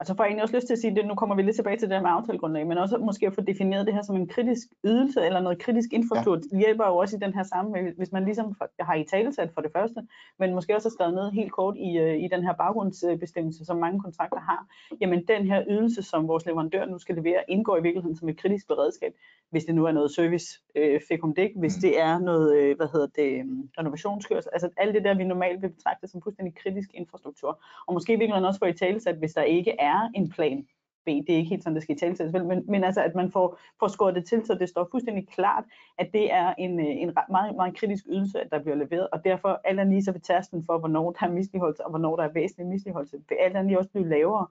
[0.00, 1.57] Og så får jeg egentlig også lyst til at sige, at nu kommer vi lidt
[1.57, 4.28] tilbage til det med aftalegrundlag, men også måske at få defineret det her som en
[4.28, 6.37] kritisk ydelse eller noget kritisk infrastruktur.
[6.37, 6.57] Ja.
[6.57, 9.61] Det hjælper jo også i den her sammenhæng, hvis man ligesom har i talesat for
[9.61, 10.00] det første,
[10.38, 13.76] men måske også har skrevet ned helt kort i, øh, i den her baggrundsbestemmelse, som
[13.76, 14.66] mange kontrakter har.
[15.00, 18.37] Jamen den her ydelse, som vores leverandør nu skal levere, indgår i virkeligheden som et
[18.37, 19.12] kritisk beredskab,
[19.50, 21.00] hvis det nu er noget service øh,
[21.37, 21.80] dæk, hvis mm.
[21.80, 25.62] det er noget, øh, hvad hedder det, øhm, renovationskørsel, altså alt det der, vi normalt
[25.62, 27.61] vil betragte som fuldstændig kritisk infrastruktur.
[27.87, 29.84] Og måske i virkeligheden også få i talesat, hvis der ikke er
[30.14, 30.66] en plan
[31.05, 31.09] B.
[31.09, 33.31] Det er ikke helt sådan, det skal i tale vel, men, men altså, at man
[33.31, 35.64] får, får skåret det til, så det står fuldstændig klart,
[35.99, 39.25] at det er en, øh, en meget, meget kritisk ydelse, at der bliver leveret, og
[39.25, 42.25] derfor alt andet lige så vil tærsten for, hvornår der er misligeholdelse, og hvornår der
[42.25, 44.47] er væsentlig misligeholdelse, vil alt andet lige også blive lavere,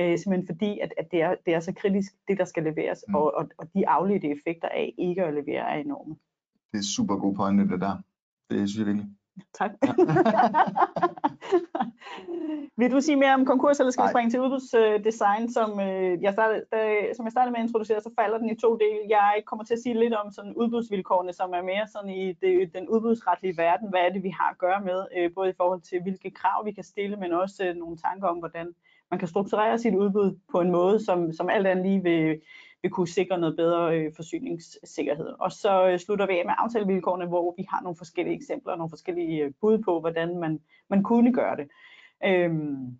[0.00, 3.04] øh, simpelthen fordi, at, at det, er, det er så kritisk, det der skal leveres,
[3.08, 3.14] mm.
[3.14, 6.16] og, og, og de afledte effekter af ikke at levere er enorme.
[6.72, 7.96] Det er super god pointe, det der.
[8.50, 9.17] Det synes jeg virkelig.
[9.54, 9.70] Tak.
[9.84, 9.92] Ja.
[12.76, 16.32] Vil du sige mere om konkurs, eller skal vi springe til udbudsdesign, som, øh, jeg
[16.32, 18.98] startede, da, som jeg startede med at introducere, så falder den i to dele.
[19.08, 22.74] Jeg kommer til at sige lidt om sådan udbudsvilkårene, som er mere sådan i det,
[22.74, 23.88] den udbudsretlige verden.
[23.88, 26.64] Hvad er det, vi har at gøre med, øh, både i forhold til, hvilke krav
[26.64, 28.74] vi kan stille, men også øh, nogle tanker om, hvordan
[29.10, 32.40] man kan strukturere sit udbud på en måde, som, som alt andet lige vil,
[32.82, 35.26] vil kunne sikre noget bedre øh, forsyningssikkerhed.
[35.26, 38.78] Og så øh, slutter vi af med aftalevilkårene, hvor vi har nogle forskellige eksempler og
[38.78, 40.60] nogle forskellige øh, bud på, hvordan man,
[40.90, 41.68] man kunne gøre det.
[42.24, 42.98] Øhm,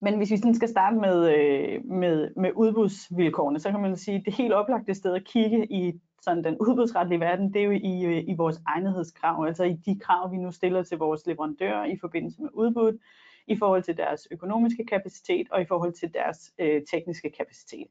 [0.00, 4.18] men hvis vi sådan skal starte med, øh, med, med udbudsvilkårene, så kan man sige,
[4.18, 7.70] at det helt oplagte sted at kigge i sådan den udbudsretlige verden, det er jo
[7.70, 11.84] i, øh, i vores egnethedskrav, altså i de krav, vi nu stiller til vores leverandører
[11.84, 12.98] i forbindelse med udbud,
[13.46, 17.86] i forhold til deres økonomiske kapacitet og i forhold til deres øh, tekniske kapacitet.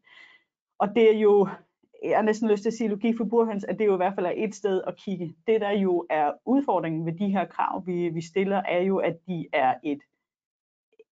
[0.80, 1.48] Og det er jo,
[2.04, 4.16] jeg har næsten lyst til at sige logik for burhøns, at det jo i hvert
[4.16, 5.36] fald er et sted at kigge.
[5.48, 9.18] Det der jo er udfordringen ved de her krav, vi, vi stiller, er jo, at
[9.28, 10.00] de er et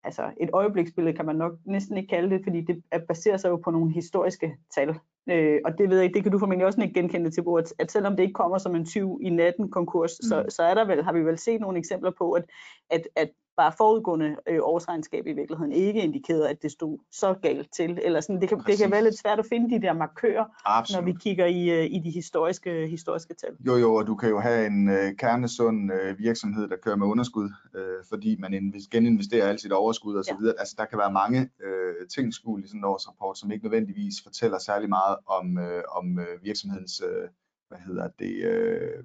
[0.05, 3.57] altså et øjebliksbillede kan man nok næsten ikke kalde det, fordi det baserer sig jo
[3.57, 4.89] på nogle historiske tal.
[5.31, 7.73] Øh, og det ved jeg ikke, det kan du formentlig også ikke genkende til bordet,
[7.79, 10.29] at selvom det ikke kommer som en 20 i natten konkurs, mm.
[10.29, 12.45] så, så er der vel, har vi vel set nogle eksempler på, at,
[12.91, 17.73] at, at bare forudgående øh, årsregnskab i virkeligheden ikke indikerede, at det stod så galt
[17.73, 17.99] til.
[18.03, 21.05] Eller sådan, det, kan, det kan være lidt svært at finde de der markører, Absolut.
[21.05, 23.57] når vi kigger i, øh, i de historiske, historiske tal.
[23.67, 27.07] Jo, jo, og du kan jo have en øh, kernesund øh, virksomhed, der kører med
[27.07, 30.45] underskud, øh, fordi man geninvesterer alt sit overskud osv.
[30.45, 30.53] Ja.
[30.59, 34.15] Altså, der kan være mange øh, ting skjult i sådan en årsrapport, som ikke nødvendigvis
[34.23, 37.29] fortæller særlig meget om, øh, om øh, virksomhedens øh,
[37.69, 39.05] hvad hedder det, øh,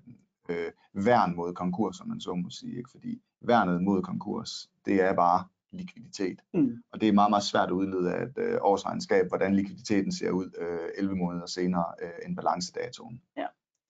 [0.49, 2.77] øh, værn mod konkurs, som man så må sige.
[2.77, 2.89] Ikke?
[2.91, 6.39] Fordi værnet mod konkurs, det er bare likviditet.
[6.53, 6.83] Mm.
[6.91, 10.31] Og det er meget, meget svært at udlede af et øh, årsregnskab, hvordan likviditeten ser
[10.31, 13.21] ud øh, 11 måneder senere øh, end balancedatoen.
[13.37, 13.45] Ja.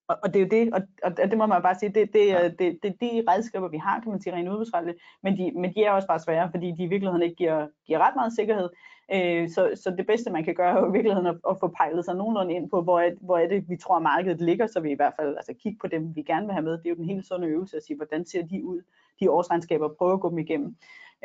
[0.07, 2.27] Og, og det er jo det, og, og det må man bare sige, det, det,
[2.27, 2.43] ja.
[2.43, 5.51] det, det, det er de redskaber, vi har, kan man sige, rent udbudsretligt, men de,
[5.61, 8.33] men de er også bare svære, fordi de i virkeligheden ikke giver, giver ret meget
[8.33, 8.69] sikkerhed.
[9.13, 11.67] Øh, så, så det bedste, man kan gøre, er jo i virkeligheden at, at få
[11.67, 14.79] pejlet sig nogenlunde ind på, hvor er, hvor er det, vi tror, markedet ligger, så
[14.79, 16.71] vi i hvert fald altså, kigge på dem, vi gerne vil have med.
[16.71, 18.81] Det er jo den helt sunde øvelse at sige, hvordan ser de ud,
[19.19, 20.75] de årsregnskaber, prøve at gå dem igennem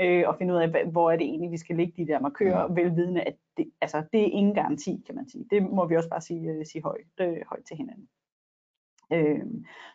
[0.01, 2.61] øh, og finde ud af, hvor er det egentlig, vi skal lægge de der markører,
[2.61, 2.83] ja.
[2.83, 5.47] velvidende, at det, altså, det er ingen garanti, kan man sige.
[5.51, 8.09] Det må vi også bare sige, uh, sige højt, øh, højt til hinanden.
[9.13, 9.41] Øh,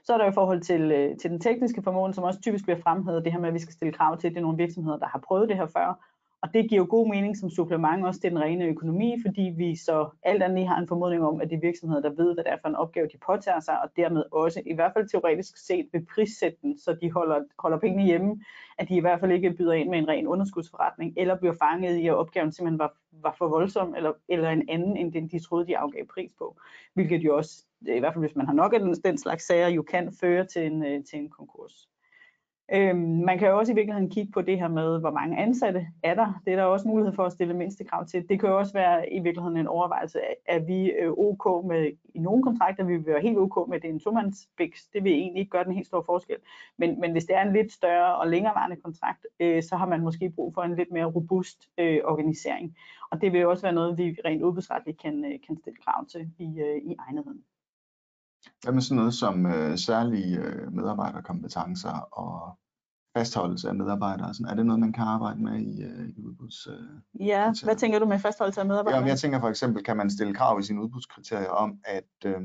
[0.03, 2.79] så er der i forhold til, øh, til den tekniske formåen, som også typisk bliver
[2.79, 4.97] fremhævet, det her med, at vi skal stille krav til, at det er nogle virksomheder,
[4.97, 6.03] der har prøvet det her før,
[6.41, 9.75] og det giver jo god mening som supplement også til den rene økonomi, fordi vi
[9.75, 12.57] så alt andet har en formodning om, at de virksomheder, der ved, hvad det er
[12.61, 16.05] for en opgave, de påtager sig, og dermed også, i hvert fald teoretisk set, vil
[16.15, 18.43] prissætte den, så de holder, holder pengene hjemme,
[18.77, 21.95] at de i hvert fald ikke byder ind med en ren underskudsforretning, eller bliver fanget
[21.95, 25.39] i, at opgaven simpelthen var, var for voldsom, eller, eller en anden, end den de
[25.39, 26.57] troede, de afgav pris på.
[26.93, 29.67] Hvilket jo også, i hvert fald hvis man har nok af den, den slags sager,
[29.67, 31.89] jo kan føre til en, øh, til en konkurs.
[32.73, 35.87] Øhm, man kan jo også i virkeligheden kigge på det her med, hvor mange ansatte
[36.03, 36.41] er der.
[36.45, 38.29] Det er der også mulighed for at stille mindste krav til.
[38.29, 42.19] Det kan jo også være i virkeligheden en overvejelse, at vi øh, OK med i
[42.19, 44.87] nogle kontrakter, vi vil være helt OK med, at det er en tomandsbiks.
[44.87, 46.35] Det vil egentlig ikke gøre den helt store forskel.
[46.77, 50.01] Men, men hvis det er en lidt større og længerevarende kontrakt, øh, så har man
[50.01, 52.75] måske brug for en lidt mere robust øh, organisering.
[53.11, 56.31] Og det vil også være noget, vi rent udbudsretligt kan, øh, kan stille krav til
[56.39, 57.43] i, øh, i egnetheden.
[58.63, 62.57] Hvad med sådan noget som øh, særlige øh, medarbejderkompetencer og
[63.17, 64.33] fastholdelse af medarbejdere?
[64.33, 66.67] Sådan, er det noget, man kan arbejde med i, øh, i udbuds?
[66.67, 69.01] Øh, ja, hvad tænker du med fastholdelse af medarbejdere?
[69.01, 72.41] Ja, jeg tænker for eksempel, kan man stille krav i sine udbudskriterier om, at øh,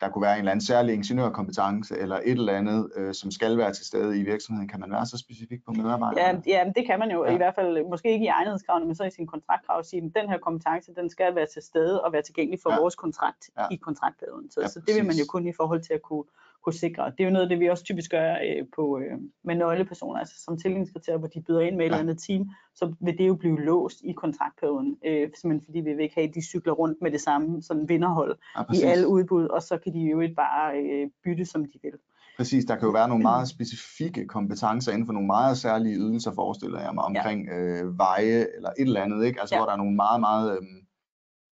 [0.00, 3.58] der kunne være en eller anden særlig ingeniørkompetence eller et eller andet, øh, som skal
[3.58, 4.68] være til stede i virksomheden.
[4.68, 6.42] Kan man være så specifik på medarbejderne?
[6.46, 7.34] Ja, ja det kan man jo ja.
[7.34, 10.30] i hvert fald, måske ikke i egnethedskravene, men så i sin kontraktkrav sige, at den
[10.30, 12.80] her kompetence, den skal være til stede og være tilgængelig for ja.
[12.80, 13.66] vores kontrakt ja.
[13.70, 14.50] i kontraktperioden.
[14.50, 16.24] Så, ja, så det vil man jo kun i forhold til at kunne,
[16.66, 17.04] kunne sikre.
[17.04, 20.18] Det er jo noget af det, vi også typisk gør øh, på, øh, med nøglepersoner,
[20.20, 23.26] altså som tildelingskriterie, hvor de byder ind med et eller andet team, så vil det
[23.28, 26.72] jo blive låst i kontraktperioden, øh, simpelthen fordi vi vil ikke have, at de cykler
[26.72, 30.20] rundt med det samme sådan vinderhold ja, i alle udbud, og så kan de jo
[30.20, 31.92] ikke bare øh, bytte, som de vil.
[32.36, 36.32] Præcis, der kan jo være nogle meget specifikke kompetencer inden for nogle meget særlige ydelser,
[36.34, 37.58] forestiller jeg mig, omkring ja.
[37.58, 39.40] øh, veje eller et eller andet, ikke?
[39.40, 39.58] Altså ja.
[39.58, 40.80] hvor der er nogle meget, meget øhm,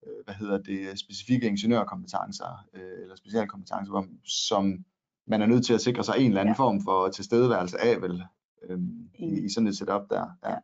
[0.06, 4.86] øh, hvad hedder det, specifikke ingeniørkompetencer øh, eller specialkompetencer, som
[5.28, 6.64] man er nødt til at sikre sig en eller anden ja.
[6.64, 8.24] form for tilstedeværelse af, vel,
[8.70, 10.26] øhm, i, i sådan et setup der.
[10.46, 10.56] Ja.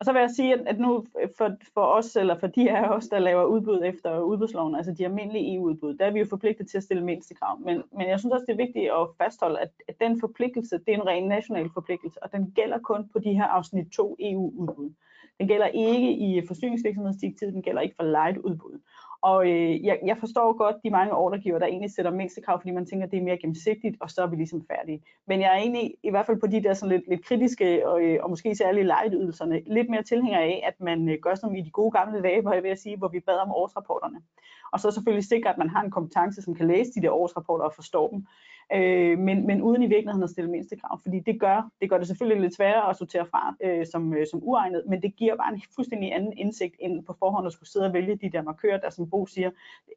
[0.00, 1.06] Og så vil jeg sige, at nu
[1.38, 5.04] for, for os, eller for de af os, der laver udbud efter udbudsloven, altså de
[5.04, 7.60] almindelige EU-udbud, der er vi jo forpligtet til at stille mindste krav.
[7.60, 10.94] Men, men jeg synes også, det er vigtigt at fastholde, at, at den forpligtelse, det
[10.94, 14.90] er en ren national forpligtelse, og den gælder kun på de her afsnit 2 EU-udbud.
[15.38, 18.80] Den gælder ikke i forsyningsvirksomhedsdirektivet, den gælder ikke for light udbud.
[19.22, 22.86] Og øh, jeg, jeg forstår godt de mange ordregiver, der egentlig sætter mindstekrav, fordi man
[22.86, 25.02] tænker, at det er mere gennemsigtigt, og så er vi ligesom færdige.
[25.26, 28.02] Men jeg er egentlig, i hvert fald på de der sådan lidt, lidt kritiske, og,
[28.02, 31.60] øh, og måske særligt lejeydelserne, lidt mere tilhænger af, at man øh, gør som i
[31.60, 34.20] de gode gamle dage, hvor jeg vil sige, hvor vi bad om årsrapporterne.
[34.72, 37.64] Og så selvfølgelig sikre, at man har en kompetence, som kan læse de der årsrapporter
[37.64, 38.26] og forstå dem
[38.74, 41.98] øh, men, men uden i virkeligheden at stille mindste krav, fordi det gør, det gør
[41.98, 45.36] det selvfølgelig lidt sværere at sortere fra øh, som, øh, som uegnet, men det giver
[45.36, 48.42] bare en fuldstændig anden indsigt end på forhånd at skulle sidde og vælge de der
[48.42, 49.50] markører, der som Bo siger,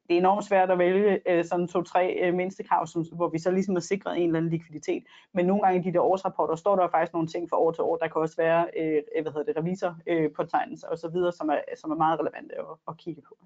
[0.07, 3.39] det er enormt svært at vælge øh, sådan to-tre øh, mindste krav, som, hvor vi
[3.39, 6.55] så ligesom har sikret en eller anden likviditet, men nogle gange i de der årsrapporter
[6.55, 9.21] står der faktisk nogle ting fra år til år, der kan også være, øh, øh
[9.21, 12.19] hvad hedder det, revisor øh, på tegnelser og så videre, som er, som er meget
[12.19, 13.37] relevante at, at kigge på.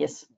[0.00, 0.30] Yes.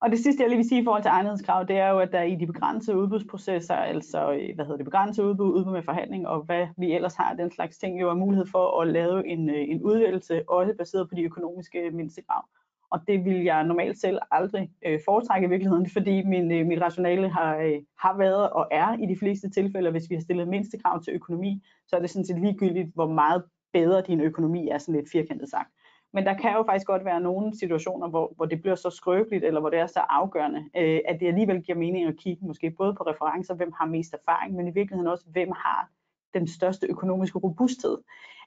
[0.00, 2.12] Og det sidste, jeg lige vil sige i forhold til egnethedskrav, det er jo, at
[2.12, 6.28] der i de begrænsede udbudsprocesser, altså øh, hvad hedder det, begrænsede udbud, udbud med forhandling,
[6.28, 9.50] og hvad vi ellers har, den slags ting, jo er mulighed for at lave en,
[9.50, 12.44] øh, en udvælgelse, også baseret på de økonomiske mindstekrav.
[12.90, 16.80] Og det vil jeg normalt selv aldrig øh, foretrække i virkeligheden, fordi min, øh, mit
[16.80, 20.48] rationale har, øh, har været og er i de fleste tilfælde, hvis vi har stillet
[20.48, 24.78] mindstekrav til økonomi, så er det sådan set ligegyldigt, hvor meget bedre din økonomi er,
[24.78, 25.72] sådan lidt firkantet sagt.
[26.12, 29.44] Men der kan jo faktisk godt være nogle situationer, hvor, hvor det bliver så skrøbeligt,
[29.44, 32.70] eller hvor det er så afgørende, øh, at det alligevel giver mening at kigge måske
[32.70, 35.90] både på referencer, hvem har mest erfaring, men i virkeligheden også, hvem har
[36.34, 37.98] den største økonomiske robusthed.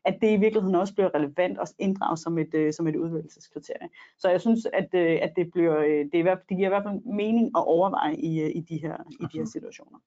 [0.06, 3.90] At det i virkeligheden også bliver relevant at inddrage som et, øh, som et udvælgelseskriterie.
[4.18, 6.84] Så jeg synes, at, øh, at det, bliver, øh, det, er, det giver i hvert
[6.84, 10.00] fald mening at overveje i, øh, i, de, her, i de her situationer.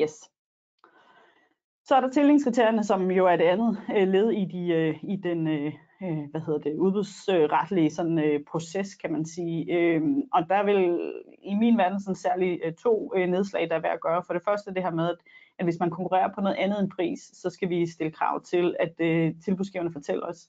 [0.00, 0.30] Yes.
[1.84, 5.16] Så er der tillingskriterierne, som jo er det andet øh, led i, de, øh, i
[5.16, 9.72] den, øh, øh, hvad hedder det, udbudsretlige sådan, øh, proces, kan man sige.
[9.78, 10.02] Øh,
[10.32, 11.00] og der vil
[11.42, 14.22] i min verden sådan særligt øh, to øh, nedslag, der er værd at gøre.
[14.26, 15.16] For det første det her med, at,
[15.58, 18.76] at hvis man konkurrerer på noget andet end pris, så skal vi stille krav til,
[18.80, 20.48] at øh, tilbudsgiverne fortæller os,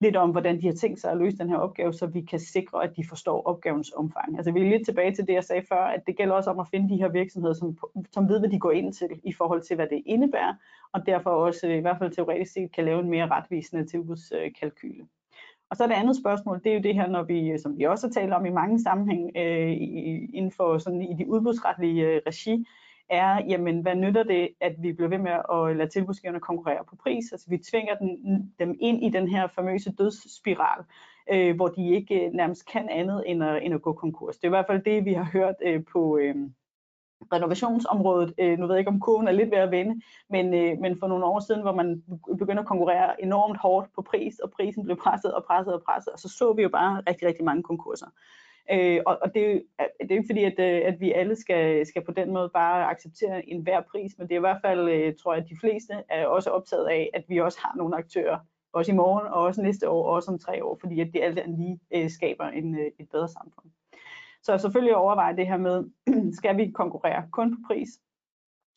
[0.00, 2.38] lidt om, hvordan de har tænkt sig at løse den her opgave, så vi kan
[2.38, 4.36] sikre, at de forstår opgavens omfang.
[4.36, 6.58] Altså vi er lidt tilbage til det, jeg sagde før, at det gælder også om
[6.58, 7.78] at finde de her virksomheder, som,
[8.12, 10.54] som ved, hvad de går ind til i forhold til, hvad det indebærer,
[10.92, 15.06] og derfor også i hvert fald teoretisk set kan lave en mere retvisende tilbudskalkyle.
[15.70, 18.06] Og så det andet spørgsmål, det er jo det her, når vi, som vi også
[18.06, 19.76] har talt om i mange sammenhæng øh,
[20.34, 22.66] inden for sådan i de udbudsretlige øh, regi,
[23.10, 26.96] er, jamen hvad nytter det, at vi bliver ved med at lade tilbudsgiverne konkurrere på
[26.96, 27.32] pris?
[27.32, 30.84] Altså vi tvinger den, dem ind i den her famøse dødsspiral,
[31.32, 34.36] øh, hvor de ikke øh, nærmest kan andet end at, end at gå konkurs.
[34.36, 36.36] Det er i hvert fald det, vi har hørt øh, på, øh,
[37.32, 38.34] renovationsområdet.
[38.38, 40.98] Øh, nu ved jeg ikke, om kurven er lidt ved at vende, men, øh, men
[40.98, 42.02] for nogle år siden, hvor man
[42.38, 46.12] begyndte at konkurrere enormt hårdt på pris, og prisen blev presset og presset og presset,
[46.12, 48.06] og så så vi jo bare rigtig, rigtig mange konkurser.
[48.72, 51.00] Øh, og, og det, er jo, øh, det er jo ikke fordi, at, øh, at
[51.00, 54.40] vi alle skal, skal på den måde bare acceptere enhver pris, men det er i
[54.48, 57.58] hvert fald, øh, tror jeg, at de fleste er også optaget af, at vi også
[57.62, 58.38] har nogle aktører,
[58.72, 61.22] også i morgen og også næste år, og også om tre år, fordi at det
[61.22, 63.66] alt andet lige øh, skaber en, øh, et bedre samfund.
[64.42, 65.84] Så selvfølgelig overveje det her med,
[66.38, 67.88] skal vi konkurrere kun på pris?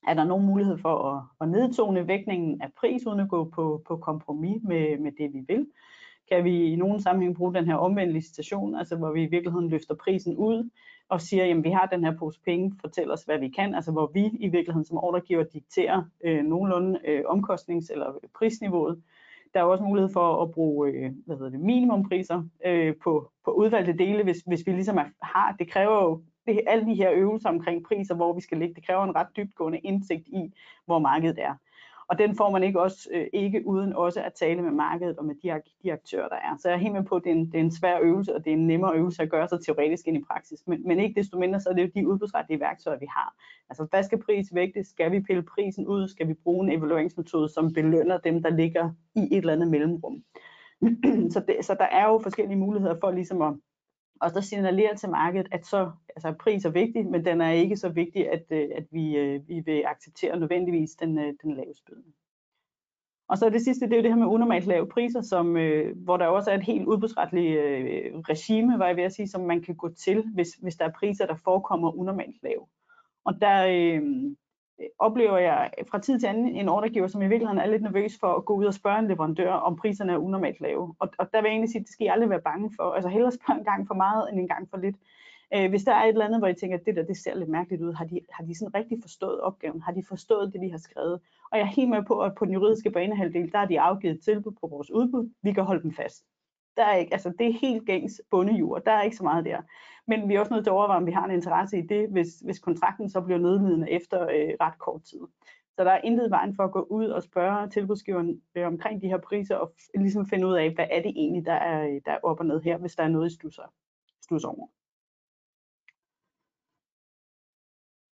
[0.07, 3.83] Er der nogen mulighed for at, at nedtone vægtningen af pris, uden at gå på,
[3.87, 5.67] på kompromis med, med det, vi vil?
[6.31, 9.69] Kan vi i nogen sammenhæng bruge den her omvendte licitation, altså hvor vi i virkeligheden
[9.69, 10.69] løfter prisen ud
[11.09, 13.91] og siger, jamen vi har den her pose penge, fortæl os, hvad vi kan, altså
[13.91, 19.01] hvor vi i virkeligheden som ordregiver dikterer øh, nogenlunde øh, omkostnings- eller øh, prisniveauet,
[19.53, 23.51] der er også mulighed for at bruge øh, hvad hedder det, minimumpriser øh, på, på
[23.51, 27.11] udvalgte dele, hvis, hvis vi ligesom er, har, det kræver jo det, alle de her
[27.11, 30.53] øvelser omkring priser, hvor vi skal ligge, det kræver en ret dybtgående indsigt i,
[30.85, 31.55] hvor markedet er.
[32.11, 35.25] Og den får man ikke også øh, ikke uden også at tale med markedet og
[35.25, 36.57] med de, de aktører, der er.
[36.59, 38.35] Så jeg er helt med på, at det er, en, det er en svær øvelse,
[38.35, 40.59] og det er en nemmere øvelse at gøre sig teoretisk ind i praksis.
[40.67, 43.35] Men, men ikke desto mindre, så er det jo de udbudsretlige værktøjer, vi har.
[43.69, 44.87] Altså, hvad skal pris vægtes?
[44.87, 46.07] Skal vi pille prisen ud?
[46.07, 50.23] Skal vi bruge en evalueringsmetode, som belønner dem, der ligger i et eller andet mellemrum?
[51.33, 53.53] så, det, så der er jo forskellige muligheder for ligesom at
[54.21, 57.77] og der signalerer til markedet, at så, altså pris er vigtig, men den er ikke
[57.77, 61.83] så vigtig, at, øh, at vi, øh, vi vil acceptere nødvendigvis den, øh, den laveste
[61.87, 62.13] bydende.
[63.27, 65.97] Og så det sidste, det er jo det her med unormalt lave priser, som, øh,
[65.97, 69.41] hvor der også er et helt udbudsretligt øh, regime, var jeg ved at sige, som
[69.41, 72.67] man kan gå til, hvis, hvis der er priser, der forekommer unormalt lave.
[73.25, 74.01] Og der, øh,
[74.99, 78.27] oplever jeg fra tid til anden en ordregiver, som i virkeligheden er lidt nervøs for
[78.27, 80.95] at gå ud og spørge en leverandør, om priserne er unormalt lave.
[80.99, 82.83] Og, og der vil jeg egentlig sige, at det skal I aldrig være bange for.
[82.83, 84.95] Altså hellere spørge en gang for meget, end en gang for lidt.
[85.53, 87.35] Øh, hvis der er et eller andet, hvor I tænker, at det der det ser
[87.35, 89.81] lidt mærkeligt ud, har de, har de sådan rigtig forstået opgaven?
[89.81, 91.19] Har de forstået det, vi har skrevet?
[91.51, 94.21] Og jeg er helt med på, at på den juridiske banehalvdel, der er de afgivet
[94.23, 95.29] tilbud på vores udbud.
[95.41, 96.25] Vi kan holde dem fast.
[96.77, 98.81] Der er ikke, altså det er helt gængs bundejord.
[98.85, 99.61] Der er ikke så meget der.
[100.07, 102.09] Men vi er også nødt til at overveje, om vi har en interesse i det,
[102.09, 105.19] hvis, hvis kontrakten så bliver nødlidende efter øh, ret kort tid.
[105.75, 109.07] Så der er intet vejen for at gå ud og spørge tilbudsgiveren øh, omkring de
[109.07, 112.19] her priser og ligesom finde ud af, hvad er det egentlig, der er, der er
[112.23, 113.73] op og ned her, hvis der er noget i stusser,
[114.21, 114.67] stusser over.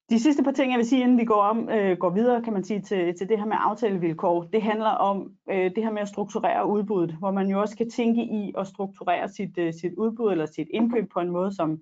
[0.10, 2.54] De sidste par ting, jeg vil sige, inden vi går, om, øh, går videre kan
[2.54, 6.02] man sige, til, til det her med aftalevilkår, det handler om øh, det her med
[6.02, 9.93] at strukturere udbuddet, hvor man jo også kan tænke i at strukturere sit, øh, sit
[9.93, 11.82] udbud eller sit indkøb på en måde, som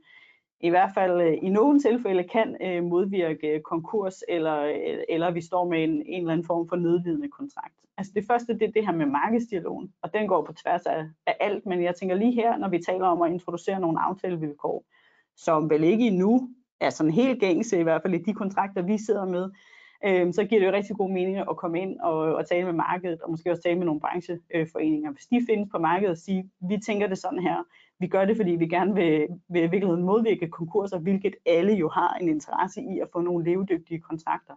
[0.59, 5.41] i hvert fald øh, i nogle tilfælde kan øh, modvirke konkurs, eller, øh, eller vi
[5.41, 7.75] står med en, en eller anden form for nødlidende kontrakt.
[7.97, 11.05] Altså det første, det er det her med markedsdialogen, og den går på tværs af,
[11.27, 14.85] af alt, men jeg tænker lige her, når vi taler om at introducere nogle aftalevilkår,
[15.37, 18.97] som vel ikke endnu er sådan helt gængse, i hvert fald i de kontrakter, vi
[18.97, 19.49] sidder med,
[20.05, 22.73] øh, så giver det jo rigtig god mening at komme ind og, og tale med
[22.73, 25.11] markedet, og måske også tale med nogle brancheforeninger.
[25.11, 27.63] Hvis de findes på markedet og siger, vi tænker det sådan her,
[27.99, 31.89] vi gør det, fordi vi gerne vil, vil i virkeligheden modvirke konkurser, hvilket alle jo
[31.89, 34.53] har en interesse i at få nogle levedygtige kontrakter.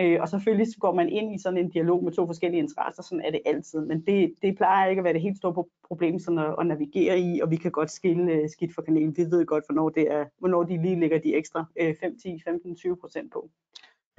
[0.00, 3.24] Øh, og selvfølgelig går man ind i sådan en dialog med to forskellige interesser, sådan
[3.24, 6.38] er det altid, men det, det plejer ikke at være det helt store problem sådan
[6.38, 9.16] at, at navigere i, og vi kan godt skille uh, skidt fra kanalen.
[9.16, 12.40] Vi ved godt, hvornår, det er, hvornår de lige lægger de ekstra uh, 5, 10,
[12.44, 13.50] 15, 20 procent på.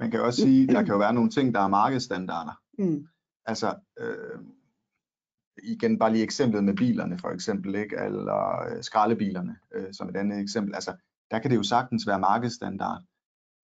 [0.00, 2.60] Man kan også sige, der kan jo være nogle ting, der er markedsstandarder.
[2.78, 3.06] Mm.
[3.46, 4.38] Altså, øh,
[5.62, 7.96] igen bare lige eksemplet med bilerne for eksempel, ikke?
[7.96, 10.74] eller øh, skraldebilerne øh, som et andet eksempel.
[10.74, 10.96] Altså,
[11.30, 13.02] der kan det jo sagtens være markedsstandard,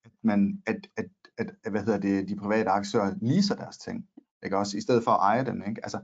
[0.04, 1.06] at, man, at, at
[1.38, 4.09] at hvad hedder det, de private aktører leaser deres ting,
[4.44, 5.62] ikke også, i stedet for at eje dem.
[5.68, 5.81] Ikke?
[5.83, 6.01] Altså,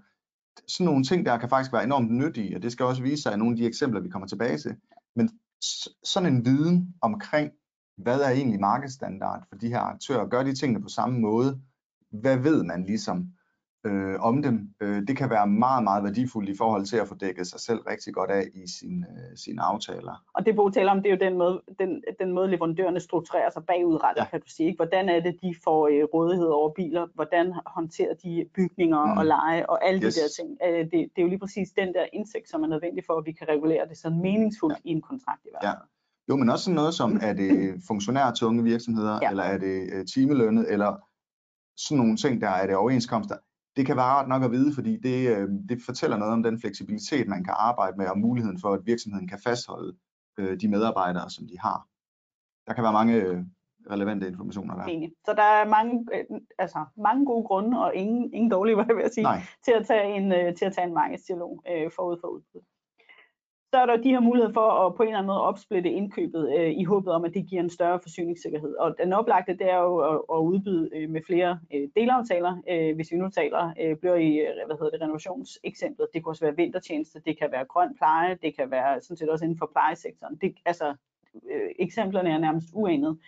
[0.69, 3.35] sådan nogle ting der kan faktisk være enormt nyttige, og det skal også vise sig
[3.35, 4.77] i nogle af de eksempler, vi kommer tilbage til.
[5.17, 5.31] Men
[6.05, 7.53] sådan en viden omkring,
[7.97, 11.61] hvad er egentlig markedsstandard for de her aktører, gør de tingene på samme måde,
[12.11, 13.29] hvad ved man ligesom
[13.85, 14.75] øh, om dem.
[14.81, 17.79] Øh, det kan være meget, meget værdifuldt i forhold til at få dækket sig selv
[17.79, 20.25] rigtig godt af i sin, øh, sine aftaler.
[20.35, 23.51] Og det Bo taler om, det er jo den måde, den, den måde leverandørerne strukturerer
[23.51, 24.29] sig bagudrettet, ja.
[24.31, 24.67] kan du sige.
[24.67, 24.77] Ikke?
[24.77, 27.07] Hvordan er det, de får øh, rådighed over biler?
[27.15, 29.19] Hvordan håndterer de bygninger mm.
[29.19, 30.15] og leje og alle yes.
[30.15, 30.59] de der ting?
[30.67, 33.27] Øh, det, det er jo lige præcis den der indsigt, som er nødvendig for, at
[33.27, 34.91] vi kan regulere det sådan meningsfuldt ja.
[34.91, 35.73] i en kontrakt i hvert fald.
[35.73, 35.89] Ja.
[36.29, 39.31] Jo, men også sådan noget som, er det funktionærtunge virksomheder, ja.
[39.31, 40.97] eller er det øh, timelønnet, eller
[41.77, 43.37] sådan nogle ting, der er det overenskomster
[43.77, 46.61] det kan være rart nok at vide, fordi det, øh, det fortæller noget om den
[46.61, 49.97] fleksibilitet, man kan arbejde med, og muligheden for, at virksomheden kan fastholde
[50.39, 51.89] øh, de medarbejdere, som de har.
[52.67, 53.43] Der kan være mange øh,
[53.91, 54.85] relevante informationer der.
[54.85, 55.13] Enig.
[55.25, 58.97] Så der er mange, øh, altså, mange gode grunde, og ingen, ingen dårlige, hvad jeg
[58.97, 59.41] vil sige, Nej.
[59.65, 62.61] til at tage en, øh, til at tage en markedsdialog øh, forud for udbud
[63.75, 66.55] så er der de her muligheder for at på en eller anden måde opsplitte indkøbet
[66.59, 68.75] øh, i håbet om, at det giver en større forsyningssikkerhed.
[68.75, 72.63] Og den oplagte, det er jo at, at udbyde øh, med flere øh, delaftaler.
[72.71, 76.31] Øh, hvis vi nu taler, øh, bliver i øh, hvad hedder det, renovationseksemplet, det kan
[76.31, 79.59] også være vintertjeneste, det kan være grøn pleje, det kan være sådan set også inden
[79.59, 80.37] for plejesektoren.
[80.37, 80.95] Det, altså,
[81.53, 83.19] øh, eksemplerne er nærmest uenede.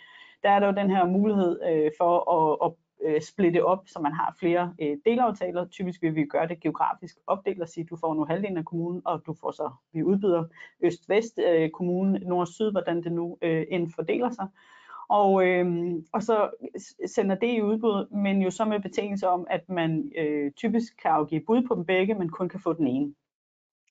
[0.43, 2.73] Der er der jo den her mulighed øh, for at, at
[3.07, 5.69] øh, splitte op, så man har flere øh, delaftaler.
[5.69, 8.65] Typisk vil vi gøre det geografisk opdelt og sige, at du får nu halvdelen af
[8.65, 10.45] kommunen, og du får så, vi udbyder
[10.81, 14.49] øst-vest øh, kommunen, nord-syd, hvordan det nu øh, end fordeler sig.
[15.09, 16.51] Og, øh, og så
[17.07, 21.11] sender det i udbud, men jo så med betingelse om, at man øh, typisk kan
[21.11, 23.15] afgive bud på dem begge, men kun kan få den ene.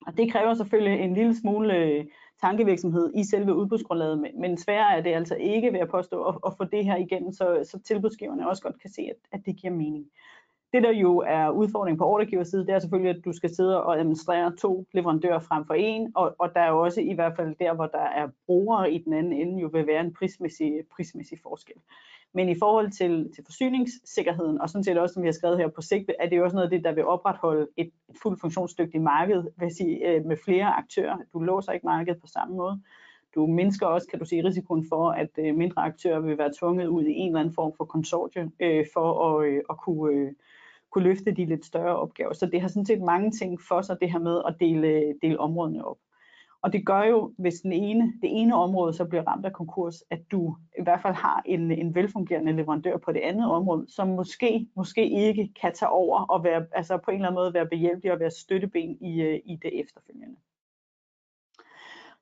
[0.08, 2.06] Og det kræver selvfølgelig en lille smule øh,
[2.46, 6.54] tankevirksomhed i selve udbudsgrundlaget, men sværere er det altså ikke ved at påstå at, at
[6.58, 9.74] få det her igennem, så, så tilbudsgiverne også godt kan se, at, at det giver
[9.74, 10.06] mening.
[10.74, 14.00] Det der jo er udfordringen på ordregiverside, det er selvfølgelig, at du skal sidde og
[14.00, 17.74] administrere to leverandører frem for en, og, og der er også i hvert fald der,
[17.74, 21.76] hvor der er brugere i den anden ende, jo vil være en prismæssig, prismæssig forskel.
[22.36, 25.68] Men i forhold til, til forsyningssikkerheden, og sådan set også, som vi har skrevet her
[25.68, 28.42] på sigt, er det jo også noget af det, der vil opretholde et, et fuldt
[28.42, 31.18] funktionsdygtigt marked, vil sige, øh, med flere aktører.
[31.34, 32.82] Du låser ikke markedet på samme måde.
[33.36, 36.88] Du mindsker også, kan du sige, risikoen for, at øh, mindre aktører vil være tvunget
[36.88, 40.32] ud i en eller anden form for konsortie øh, for at, øh, at kunne, øh,
[40.92, 42.34] kunne løfte de lidt større opgaver.
[42.34, 45.40] Så det har sådan set mange ting for sig, det her med at dele, dele
[45.40, 45.98] områdene op.
[46.66, 50.04] Og det gør jo, hvis den ene, det ene område så bliver ramt af konkurs,
[50.10, 54.08] at du i hvert fald har en, en velfungerende leverandør på det andet område, som
[54.08, 57.68] måske, måske ikke kan tage over og være, altså på en eller anden måde være
[57.68, 60.36] behjælpelig og være støtteben i, øh, i det efterfølgende.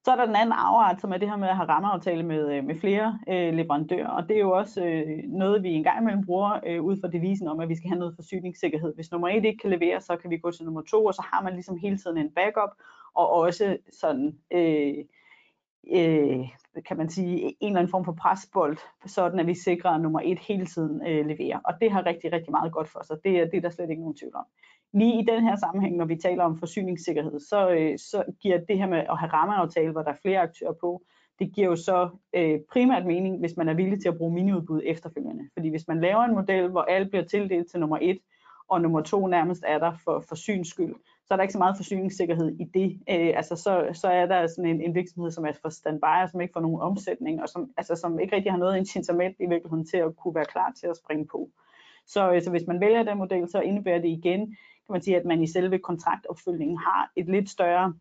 [0.05, 2.53] Så er der den anden afart, som er det her med at have rammeaftale med,
[2.53, 6.25] øh, med flere øh, leverandører, og det er jo også øh, noget, vi engang imellem
[6.25, 8.95] bruger øh, ud fra devisen om, at vi skal have noget forsyningssikkerhed.
[8.95, 11.23] Hvis nummer et ikke kan levere, så kan vi gå til nummer to, og så
[11.33, 12.69] har man ligesom hele tiden en backup,
[13.15, 15.05] og også sådan, øh,
[15.93, 16.39] øh,
[16.87, 20.21] kan man sige, en eller anden form for presbold, sådan at vi sikrer, at nummer
[20.23, 21.59] et hele tiden øh, leverer.
[21.63, 23.17] Og det har rigtig, rigtig meget godt for sig.
[23.23, 24.45] Det, er, det er der slet ikke nogen tvivl om.
[24.93, 28.77] Lige i den her sammenhæng, når vi taler om forsyningssikkerhed, så, øh, så giver det
[28.77, 31.01] her med at have rammeaftale, hvor der er flere aktører på,
[31.39, 34.81] det giver jo så øh, primært mening, hvis man er villig til at bruge miniudbud
[34.85, 35.49] efterfølgende.
[35.53, 38.19] Fordi hvis man laver en model, hvor alle bliver tildelt til nummer et,
[38.67, 40.95] og nummer to nærmest er der for, for syns skyld,
[41.25, 42.99] så er der ikke så meget forsyningssikkerhed i det.
[43.09, 46.29] Øh, altså så, så er der sådan en, en virksomhed, som er for standby, og
[46.29, 49.45] som ikke får nogen omsætning, og som, altså, som ikke rigtig har noget incitament i
[49.45, 51.49] virkeligheden til at kunne være klar til at springe på.
[52.07, 54.47] Så, øh, så hvis man vælger den model, så indebærer det igen,
[54.85, 57.93] kan man sige, at man i selve kontraktopfølgningen har et lidt større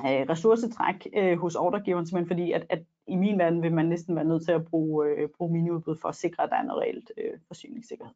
[0.00, 4.16] øh, ressourcetræk øh, hos ordregiveren, simpelthen fordi, at, at i min verden vil man næsten
[4.16, 6.82] være nødt til at bruge, øh, bruge miniudbud for at sikre, at der er noget
[6.82, 8.14] reelt øh, forsyningssikkerhed.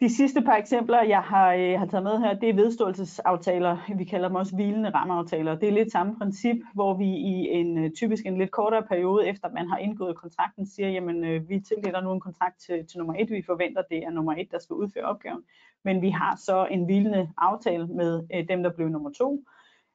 [0.00, 3.94] De sidste par eksempler, jeg har, øh, har taget med her, det er vedståelsesaftaler.
[3.96, 5.54] Vi kalder dem også hvilende rammeaftaler.
[5.54, 9.28] Det er lidt samme princip, hvor vi i en øh, typisk en lidt kortere periode,
[9.28, 12.98] efter man har indgået kontrakten, siger, jamen øh, vi tildeler nu en kontrakt til, til
[12.98, 13.30] nummer et.
[13.30, 15.42] Vi forventer, det er nummer et, der skal udføre opgaven.
[15.84, 19.44] Men vi har så en hvilende aftale med øh, dem, der blev nummer to.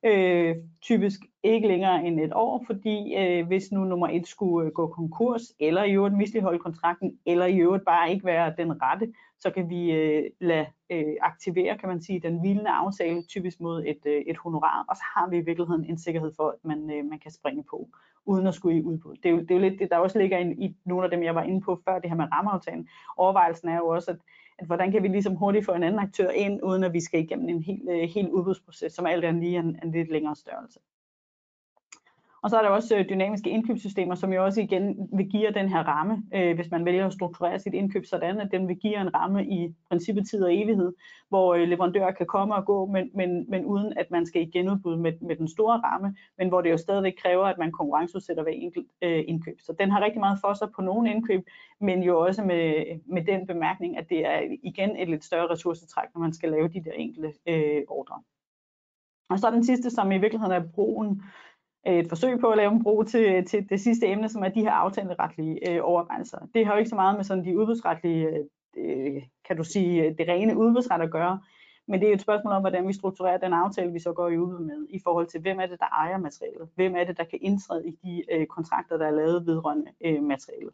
[0.05, 4.73] Øh, typisk ikke længere end et år, fordi øh, hvis nu nummer et skulle øh,
[4.73, 9.13] gå konkurs, eller i øvrigt misligeholde kontrakten, eller i øvrigt bare ikke være den rette,
[9.39, 13.83] så kan vi øh, lade øh, aktivere, kan man sige, den hvilende aftale, typisk mod
[13.85, 16.91] et, øh, et honorar, og så har vi i virkeligheden en sikkerhed for, at man,
[16.91, 17.89] øh, man kan springe på,
[18.25, 19.15] uden at skulle i udbud.
[19.15, 21.11] Det er jo, det er jo lidt det, der også ligger i, i nogle af
[21.11, 22.87] dem, jeg var inde på før, det her med rammeaftalen.
[23.17, 24.17] Overvejelsen er jo også, at,
[24.59, 27.19] at hvordan kan vi ligesom hurtigt få en anden aktør ind, uden at vi skal
[27.19, 30.79] igennem en helt, øh, helt udbudsproces, som alt er lige en, en lidt længere størrelse.
[32.43, 35.69] Og så er der også øh, dynamiske indkøbssystemer, som jo også igen vil give den
[35.69, 39.01] her ramme, øh, hvis man vælger at strukturere sit indkøb sådan, at den vil give
[39.01, 40.93] en ramme i princippet tid og evighed,
[41.29, 44.45] hvor øh, leverandører kan komme og gå, men, men, men uden at man skal i
[44.45, 48.43] genudbud med, med den store ramme, men hvor det jo stadigvæk kræver, at man konkurrenceudsætter
[48.43, 49.59] hver enkelt øh, indkøb.
[49.59, 51.47] Så den har rigtig meget for sig på nogle indkøb,
[51.81, 56.07] men jo også med, med den bemærkning, at det er igen et lidt større ressourcetræk,
[56.13, 58.21] når man skal lave de der enkelte øh, ordre.
[59.29, 61.23] Og så den sidste, som i virkeligheden er brugen
[61.87, 64.49] Øh, et forsøg på at lave en bro til, til det sidste emne, som er
[64.49, 66.37] de her aftaleretlige øh, overvejelser.
[66.53, 68.27] Det har jo ikke så meget med sådan de udbudsretlige,
[68.77, 71.39] øh, kan du sige, øh, det rene udbudsret at gøre,
[71.87, 74.37] men det er et spørgsmål om, hvordan vi strukturerer den aftale, vi så går i
[74.37, 76.69] udbud med, i forhold til, hvem er det, der ejer materialet?
[76.75, 80.23] Hvem er det, der kan indtræde i de øh, kontrakter, der er lavet vedrørende øh,
[80.23, 80.73] materialet?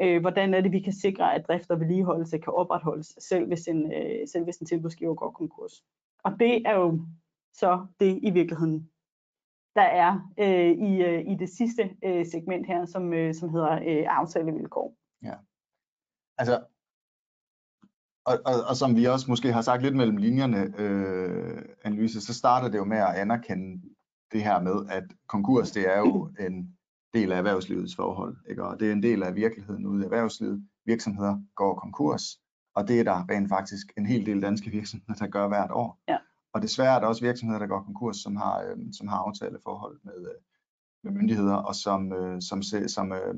[0.00, 3.68] Øh, hvordan er det, vi kan sikre, at drift og vedligeholdelse kan opretholdes, selv hvis
[3.68, 5.84] en, øh, selv hvis en tilbudsgiver går konkurs?
[6.24, 7.00] Og det er jo
[7.54, 8.90] så det i virkeligheden,
[9.74, 13.72] der er øh, i, øh, i det sidste øh, segment her, som, øh, som hedder
[13.72, 14.94] øh, aftalevilkår.
[15.22, 15.34] Ja.
[16.38, 16.64] Altså,
[18.24, 22.34] og, og, og som vi også måske har sagt lidt mellem linjerne, øh, Annelise, så
[22.34, 23.82] starter det jo med at anerkende
[24.32, 26.76] det her med, at konkurs, det er jo en
[27.14, 28.64] del af erhvervslivets forhold, ikke?
[28.64, 30.68] og det er en del af virkeligheden ude i erhvervslivet.
[30.86, 32.22] Virksomheder går konkurs,
[32.74, 35.98] og det er der rent faktisk en hel del danske virksomheder, der gør hvert år.
[36.08, 36.18] Ja.
[36.54, 40.00] Og desværre er der også virksomheder, der går konkurs, som har, øh, som har aftaleforhold
[40.04, 40.40] med, øh,
[41.04, 43.34] med myndigheder, og som, øh, som, se, som, øh,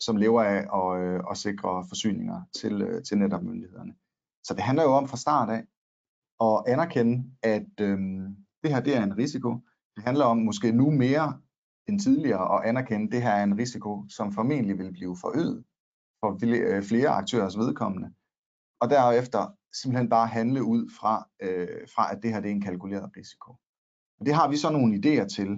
[0.00, 3.94] som lever af at, øh, at sikre forsyninger til, øh, til netop myndighederne.
[4.44, 5.64] Så det handler jo om fra start af
[6.40, 7.98] at anerkende, at øh,
[8.62, 9.54] det her det er en risiko.
[9.96, 11.40] Det handler om måske nu mere
[11.88, 15.64] end tidligere at anerkende, at det her er en risiko, som formentlig vil blive forøget
[16.20, 18.10] for øh, flere aktørers vedkommende.
[18.80, 22.60] Og derefter simpelthen bare handle ud fra, øh, fra at det her det er en
[22.62, 23.50] kalkuleret risiko.
[24.20, 25.48] Og det har vi så nogle idéer til,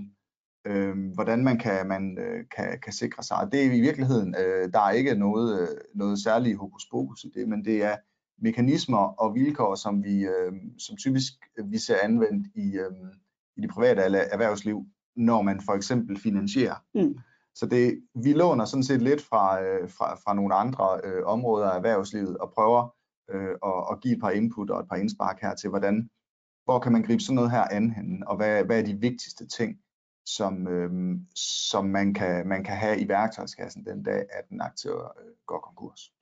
[0.67, 3.37] øh, hvordan man kan, man, øh, kan, kan sikre sig.
[3.37, 7.25] Og det er i virkeligheden, øh, der er ikke noget, øh, noget særligt hokus pokus
[7.25, 7.97] i det, men det er
[8.43, 11.33] mekanismer og vilkår, som vi øh, som typisk
[11.65, 12.93] vi ser anvendt i, øh,
[13.57, 16.85] i det private erhvervsliv, når man for eksempel finansierer.
[16.95, 17.19] Mm.
[17.55, 21.71] Så det, vi låner sådan set lidt fra, øh, fra, fra nogle andre øh, områder
[21.71, 22.95] af erhvervslivet og prøver
[23.31, 26.11] øh, at, at give et par input og et par indspark her til, hvordan,
[26.65, 29.47] hvor kan man gribe sådan noget her an henne, og hvad, hvad er de vigtigste
[29.47, 29.79] ting,
[30.27, 31.19] som, øh,
[31.71, 35.59] som man, kan, man kan have i værktøjskassen den dag, at en aktør øh, går
[35.59, 36.13] konkurs.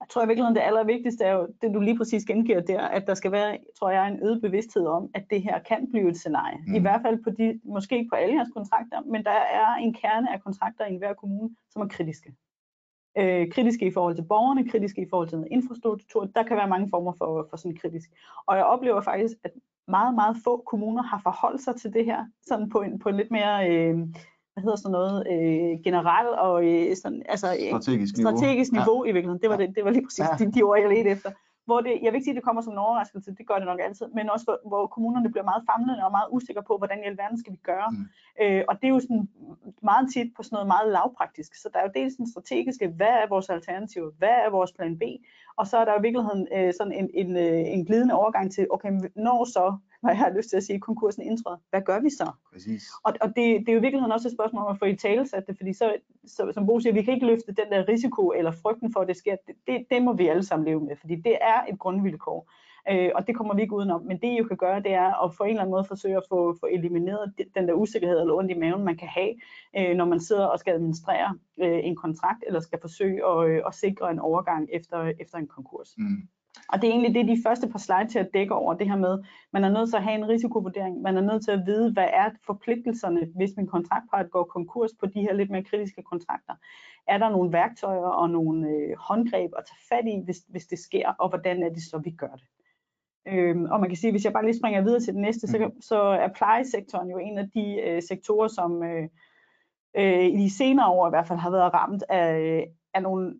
[0.00, 3.06] Jeg tror i virkeligheden, det allervigtigste er jo det, du lige præcis gengiver der, at
[3.06, 6.16] der skal være, tror jeg, en øget bevidsthed om, at det her kan blive et
[6.16, 6.58] scenarie.
[6.66, 6.74] Mm.
[6.74, 9.94] I hvert fald på de, måske ikke på alle jeres kontrakter, men der er en
[9.94, 12.34] kerne af kontrakter i hver kommune, som er kritiske.
[13.18, 16.24] Øh, kritiske i forhold til borgerne, kritiske i forhold til infrastruktur.
[16.24, 18.10] Der kan være mange former for, for sådan kritisk.
[18.46, 19.50] Og jeg oplever faktisk, at
[19.88, 23.16] meget, meget få kommuner har forholdt sig til det her, sådan på en, på en
[23.16, 23.98] lidt mere øh,
[24.52, 29.10] hvad hedder sådan noget, øh, generelt og øh, sådan, altså, strategisk niveau, strategisk niveau ja.
[29.10, 29.42] i virkeligheden.
[29.42, 30.44] Det var, det, det var lige præcis ja.
[30.44, 31.30] de, de ord, jeg ledte efter.
[31.70, 33.66] Hvor det, jeg vil ikke sige, at det kommer som en overraskelse, det gør det
[33.70, 36.98] nok altid, men også hvor, hvor kommunerne bliver meget famlende og meget usikre på, hvordan
[37.02, 37.90] i alverden skal vi gøre.
[37.90, 38.04] Mm.
[38.42, 39.28] Øh, og det er jo sådan
[39.90, 41.50] meget tit på sådan noget meget lavpraktisk.
[41.54, 44.98] Så der er jo dels den strategiske, hvad er vores alternativ, hvad er vores plan
[44.98, 45.02] B,
[45.60, 48.66] og så er der i virkeligheden øh, sådan en, en, øh, en glidende overgang til,
[48.70, 51.58] okay, når så hvad jeg har lyst til at sige, konkursen indtræder.
[51.70, 52.30] Hvad gør vi så?
[52.52, 52.82] Præcis.
[53.04, 54.96] Og, og det, det er jo i virkeligheden også et spørgsmål om at få i
[54.96, 55.96] tale sat det, fordi så,
[56.26, 59.08] så, som Bo siger, vi kan ikke løfte den der risiko eller frygten for, at
[59.08, 59.36] det sker.
[59.46, 62.50] Det, det, det må vi alle sammen leve med, fordi det er et grundvilkår.
[62.90, 64.02] Øh, og det kommer vi ikke udenom.
[64.02, 66.16] Men det I jo kan gøre, det er at på en eller anden måde forsøge
[66.16, 69.34] at få, få elimineret den der usikkerhed eller ondt i maven, man kan have,
[69.78, 73.62] øh, når man sidder og skal administrere øh, en kontrakt, eller skal forsøge at, øh,
[73.66, 75.94] at sikre en overgang efter, efter en konkurs.
[75.98, 76.28] Mm.
[76.72, 78.96] Og det er egentlig det, de første par slides til at dække over det her
[78.96, 79.18] med,
[79.52, 82.08] man er nødt til at have en risikovurdering, man er nødt til at vide, hvad
[82.12, 86.54] er forpligtelserne, hvis min kontraktpart går konkurs på de her lidt mere kritiske kontrakter.
[87.08, 90.78] Er der nogle værktøjer og nogle øh, håndgreb at tage fat i, hvis, hvis det
[90.78, 92.44] sker, og hvordan er det så, vi gør det?
[93.28, 95.58] Øhm, og man kan sige, hvis jeg bare lige springer videre til det næste, så,
[95.58, 95.80] mm.
[95.80, 99.08] så er plejesektoren jo en af de øh, sektorer, som øh,
[99.96, 103.34] øh, i de senere år i hvert fald har været ramt af, af nogle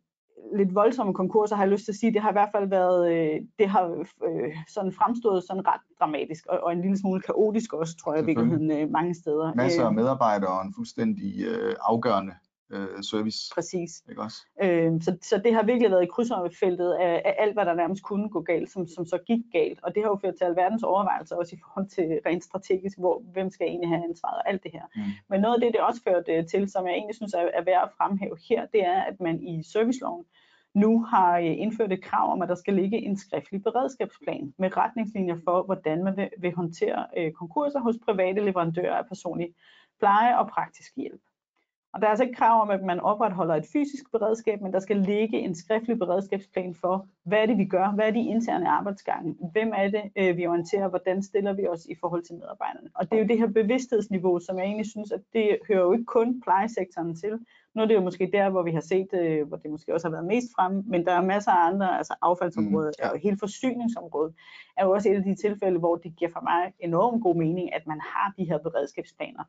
[0.56, 2.12] lidt voldsomme konkurser, har jeg lyst til at sige.
[2.12, 3.84] Det har i hvert fald været, øh, det har
[4.28, 8.22] øh, sådan fremstået sådan ret dramatisk, og, og en lille smule kaotisk også, tror jeg,
[8.22, 9.54] i virkeligheden øh, mange steder.
[9.54, 12.32] Masser af medarbejdere og en fuldstændig øh, afgørende
[12.70, 13.38] øh, service.
[13.54, 14.02] Præcis.
[14.10, 14.46] Ikke også?
[14.62, 18.02] Øh, så, så det har virkelig været i krydsfeltet af, af alt, hvad der nærmest
[18.02, 19.78] kunne gå galt, som, som så gik galt.
[19.82, 23.22] Og det har jo ført til alverdens overvejelser, også i forhold til rent strategisk, hvor,
[23.32, 24.84] hvem skal egentlig have ansvaret og alt det her.
[24.96, 25.02] Mm.
[25.28, 27.64] Men noget af det, det også ført øh, til, som jeg egentlig synes er, er
[27.64, 30.24] værd at fremhæve her, det er, at man i serviceloven
[30.74, 34.76] nu har øh, indført et krav om, at der skal ligge en skriftlig beredskabsplan med
[34.76, 39.54] retningslinjer for, hvordan man vil, vil håndtere øh, konkurser hos private leverandører af personlig
[39.98, 41.20] pleje og praktisk hjælp.
[41.92, 44.80] Og der er altså ikke krav om, at man opretholder et fysisk beredskab, men der
[44.80, 48.68] skal ligge en skriftlig beredskabsplan for, hvad er det, vi gør, hvad er de interne
[48.68, 52.90] arbejdsgange, hvem er det, øh, vi orienterer, hvordan stiller vi os i forhold til medarbejderne.
[52.94, 55.92] Og det er jo det her bevidsthedsniveau, som jeg egentlig synes, at det hører jo
[55.92, 57.38] ikke kun plejesektoren til,
[57.74, 60.06] nu er det jo måske der, hvor vi har set, øh, hvor det måske også
[60.06, 63.10] har været mest fremme, men der er masser af andre, altså affaldsområdet mm, ja.
[63.10, 64.34] og hele forsyningsområdet,
[64.76, 67.74] er jo også et af de tilfælde, hvor det giver for mig enormt god mening,
[67.74, 69.44] at man har de her beredskabsplaner.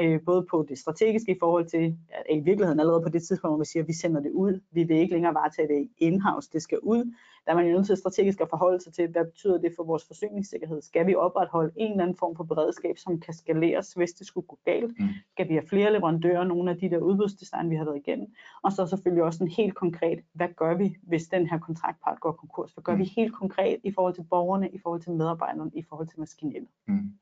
[0.00, 3.52] Øh, både på det strategiske i forhold til, at i virkeligheden allerede på det tidspunkt,
[3.52, 6.50] hvor vi siger, at vi sender det ud, vi vil ikke længere varetage det in-house,
[6.52, 7.12] det skal ud,
[7.46, 9.84] der er man jo nødt til strategisk at forholde sig til, hvad betyder det for
[9.84, 10.82] vores forsyningssikkerhed?
[10.82, 14.46] Skal vi opretholde en eller anden form for beredskab, som kan skaleres, hvis det skulle
[14.46, 15.00] gå galt?
[15.00, 15.08] Mm.
[15.30, 18.26] Skal vi have flere leverandører, nogle af de der udbudsdesign, vi har været igennem?
[18.62, 22.32] Og så selvfølgelig også en helt konkret, hvad gør vi, hvis den her kontraktpart går
[22.32, 22.72] konkurs?
[22.72, 22.98] Hvad gør mm.
[22.98, 26.68] vi helt konkret i forhold til borgerne, i forhold til medarbejderne, i forhold til maskinelle?
[26.88, 27.12] Mm.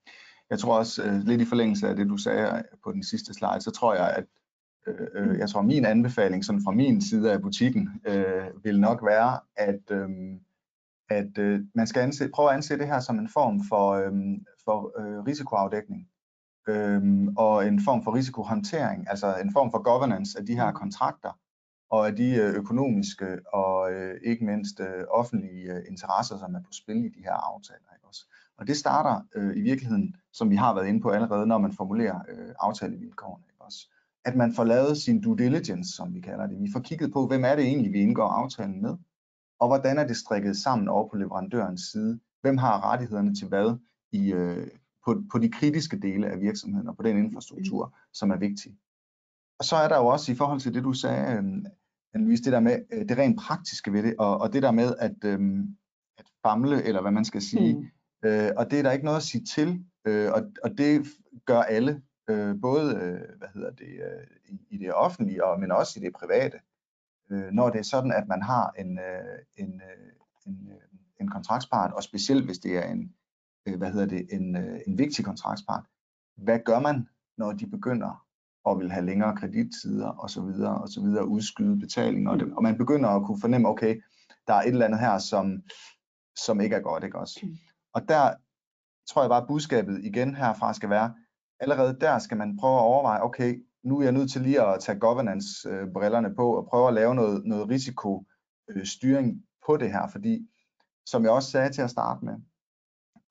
[0.51, 3.61] Jeg tror også, uh, lidt i forlængelse af det, du sagde på den sidste slide,
[3.61, 4.25] så tror jeg, at
[4.87, 9.05] Øh, øh, jeg tror, min anbefaling sådan fra min side af butikken øh, vil nok
[9.05, 10.09] være, at, øh,
[11.11, 14.13] at øh, man skal anse, prøve at anse det her som en form for, øh,
[14.65, 16.09] for øh, risikoafdækning
[16.69, 17.03] øh,
[17.37, 21.39] og en form for risikohåndtering, altså en form for governance af de her kontrakter
[21.91, 26.61] og af de øh, økonomiske og øh, ikke mindst øh, offentlige øh, interesser, som er
[26.61, 27.95] på spil i de her aftaler.
[27.97, 28.27] Ikke også?
[28.59, 31.73] Og det starter øh, i virkeligheden, som vi har været inde på allerede, når man
[31.73, 33.45] formulerer øh, aftalevilkårene.
[33.51, 33.94] Ikke også?
[34.25, 36.63] At man får lavet sin due diligence, som vi kalder det.
[36.63, 38.97] Vi får kigget på, hvem er det egentlig, vi indgår aftalen med,
[39.61, 42.21] og hvordan er det strikket sammen over på leverandørens side.
[42.43, 43.79] Hvem har rettighederne til hvad
[44.13, 44.69] i, øh,
[45.07, 48.77] på, på de kritiske dele af virksomheden og på den infrastruktur, som er vigtig.
[49.59, 52.61] Og så er der jo også i forhold til det, du sagde, øh, det der
[52.61, 55.41] med øh, det rent praktiske ved det, og, og det der med at, øh,
[56.19, 58.29] at famle, eller hvad man skal sige, mm.
[58.29, 61.07] øh, og det er der ikke noget at sige til, øh, og, og det
[61.47, 65.73] gør alle, øh, både øh, hvad hedder det, øh, i, i det offentlige, og, men
[65.73, 66.59] også i det private,
[67.31, 70.13] øh, når det er sådan, at man har en, øh, en, øh,
[70.47, 73.15] en, øh, en kontraktspart, og specielt hvis det er en,
[73.67, 75.85] øh, hvad hedder det, en, øh, en vigtig kontraktspart,
[76.37, 78.27] hvad gør man, når de begynder
[78.65, 82.53] og vil have længere kredittider og så videre og så videre, udskyde betalinger, og, det,
[82.53, 84.03] og man begynder at kunne fornemme, okay,
[84.47, 85.63] der er et eller andet her, som,
[86.37, 87.41] som ikke er godt, ikke også?
[87.43, 87.57] Mm.
[87.93, 88.35] Og der
[89.09, 91.15] tror jeg bare, at budskabet igen herfra skal være,
[91.61, 94.81] allerede der skal man prøve at overveje, okay, nu er jeg nødt til lige at
[94.81, 100.09] tage governance-brillerne øh, på og prøve at lave noget, noget risikostyring øh, på det her,
[100.09, 100.49] fordi
[101.07, 102.35] som jeg også sagde til at starte med,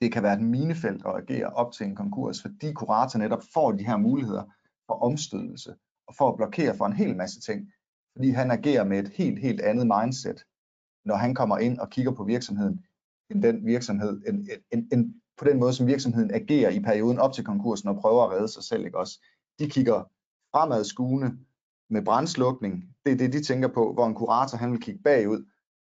[0.01, 3.71] det kan være et minefelt at agere op til en konkurs, fordi kurator netop får
[3.71, 4.43] de her muligheder
[4.87, 5.75] for omstødelse
[6.07, 7.71] og for at blokere for en hel masse ting,
[8.15, 10.45] fordi han agerer med et helt, helt andet mindset,
[11.05, 12.85] når han kommer ind og kigger på virksomheden,
[13.29, 17.33] end den virksomhed, end, end, end på den måde, som virksomheden agerer i perioden op
[17.33, 18.85] til konkursen og prøver at redde sig selv.
[18.85, 19.19] Ikke også?
[19.59, 20.03] De kigger
[20.51, 21.37] fremadskuende
[21.89, 22.83] med brændslukning.
[23.05, 25.45] Det er det, de tænker på, hvor en kurator han vil kigge bagud,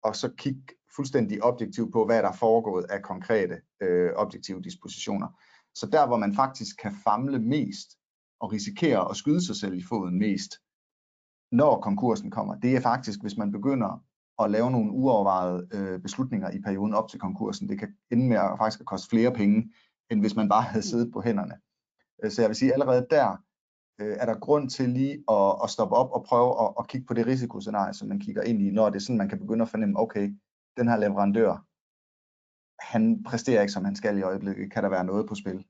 [0.03, 0.61] og så kigge
[0.95, 5.27] fuldstændig objektivt på, hvad der er foregået af konkrete øh, objektive dispositioner.
[5.75, 7.97] Så der, hvor man faktisk kan famle mest
[8.39, 10.51] og risikere at skyde sig selv i foden mest,
[11.51, 14.04] når konkursen kommer, det er faktisk, hvis man begynder
[14.39, 17.69] at lave nogle uovervejede øh, beslutninger i perioden op til konkursen.
[17.69, 19.73] Det kan ende med at faktisk at koste flere penge,
[20.11, 21.55] end hvis man bare havde siddet på hænderne.
[22.23, 23.37] Øh, så jeg vil sige, allerede der
[24.01, 27.07] øh, er der grund til lige at, at stoppe op og prøve at, at kigge
[27.07, 29.61] på det risikoscenarie, som man kigger ind i, når det er sådan, man kan begynde
[29.61, 30.35] at fornemme, okay,
[30.77, 31.65] den her leverandør,
[32.79, 34.71] han præsterer ikke, som han skal i øjeblikket.
[34.71, 35.65] Kan der være noget på spil?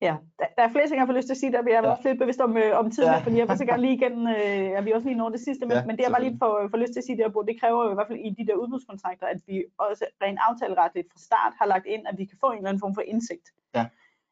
[0.00, 1.86] Ja, der, der er flere ting, jeg får lyst til at sige, der jeg er
[1.86, 1.90] ja.
[1.90, 3.18] også lidt bevidst om, øh, om tiden, ja.
[3.18, 5.66] fordi jeg vil så gerne lige igen, øh, jeg vil også lige nå det sidste,
[5.66, 7.60] men, ja, men det jeg bare lige får, får lyst til at sige, der, det
[7.60, 11.18] kræver jo i hvert fald i de der udbudskontrakter, at vi også rent aftaleretligt fra
[11.28, 13.46] start har lagt ind, at vi kan få en eller anden form for indsigt.
[13.76, 13.84] Ja.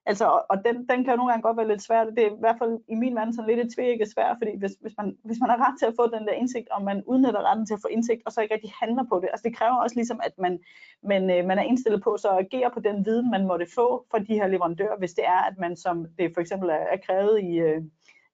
[0.06, 2.04] Altså, og den, den kan jo nogle gange godt være lidt svær.
[2.04, 4.72] Det er i hvert fald i min verden sådan lidt et tvækket svært, fordi hvis,
[4.80, 7.42] hvis, man, hvis man har ret til at få den der indsigt, og man udnytter
[7.48, 9.28] retten til at få indsigt, og så ikke rigtig handler på det.
[9.32, 10.58] Altså det kræver også ligesom, at man,
[11.02, 14.06] man, øh, man er indstillet på så at agere på den viden, man måtte få
[14.10, 16.98] fra de her leverandører, hvis det er, at man som det for eksempel er, er
[17.06, 17.82] krævet i, uh,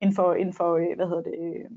[0.00, 1.70] inden for, inden for øh, hvad hedder det, øh,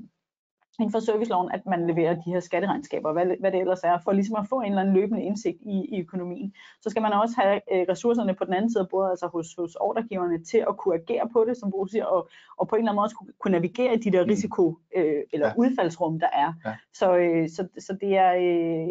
[0.78, 4.12] inden for serviceloven, at man leverer de her skatteregnskaber, hvad, hvad det ellers er, for
[4.12, 6.54] ligesom at få en eller anden løbende indsigt i, i økonomien.
[6.80, 9.54] Så skal man også have øh, ressourcerne på den anden side af bordet, altså hos,
[9.58, 12.80] hos ordregiverne, til at kunne agere på det, som Bo siger, og, og på en
[12.80, 14.30] eller anden måde også kunne, kunne navigere i de der mm.
[14.30, 15.52] risiko- øh, eller ja.
[15.56, 16.52] udfaldsrum, der er.
[16.64, 16.74] Ja.
[16.92, 18.88] Så, øh, så, så det er, øh,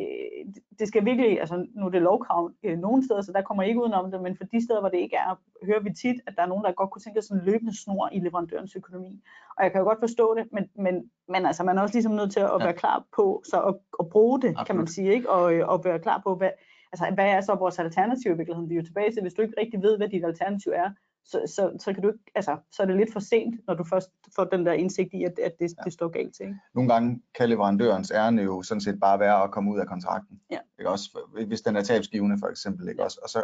[0.80, 3.82] det skal virkelig, altså nu er det lovkrav øh, nogle steder, så der kommer ikke
[3.82, 6.42] udenom det, men for de steder, hvor det ikke er, hører vi tit, at der
[6.44, 9.22] er nogen, der godt kunne tænke sig sådan en løbende snor i leverandørens økonomi.
[9.58, 12.12] Og jeg kan jo godt forstå det, men, men, men altså, man er også ligesom
[12.12, 14.68] nødt til at være klar på, så at, at bruge det, Absolut.
[14.68, 15.30] kan man sige, ikke?
[15.30, 16.50] Og, øh, og være klar på, hvad,
[16.92, 18.70] altså, hvad er så vores alternativ i virkeligheden?
[18.70, 20.90] Vi er jo tilbage til, hvis du ikke rigtig ved, hvad dit alternativ er,
[21.26, 23.84] så, så, så, kan du ikke, altså, så er det lidt for sent, når du
[23.84, 25.84] først får den der indsigt i, at, at det, ja.
[25.84, 26.46] det står galt til.
[26.46, 26.60] Ikke?
[26.74, 30.42] Nogle gange kan leverandørens ærne jo sådan set bare være at komme ud af kontrakten.
[30.52, 30.60] Ja.
[30.80, 30.90] Ikke?
[30.90, 32.88] Også, hvis den er tabsgivende for eksempel.
[32.88, 33.02] Ikke?
[33.02, 33.06] Ja.
[33.06, 33.44] Også, og, så,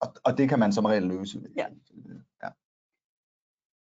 [0.00, 1.40] og, og det kan man som regel løse.
[1.56, 1.66] Ja.
[2.42, 2.48] ja.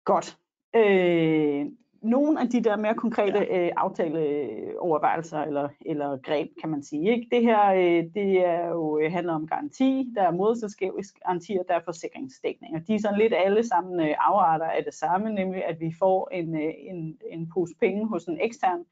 [0.04, 0.38] Godt.
[0.76, 1.66] Øh,
[2.02, 3.66] nogle af de der mere konkrete ja.
[3.66, 7.10] øh, aftaleovervejelser eller, eller greb, kan man sige.
[7.10, 7.28] Ikke?
[7.30, 11.64] Det her øh, det er jo, øh, handler om garanti, der er moderselskabsk garanti, og
[11.68, 12.76] der er forsikringsdækning.
[12.76, 15.94] Og de er sådan lidt alle sammen øh, afarter af det samme, nemlig at vi
[15.98, 18.84] får en, øh, en, en pose penge hos en ekstern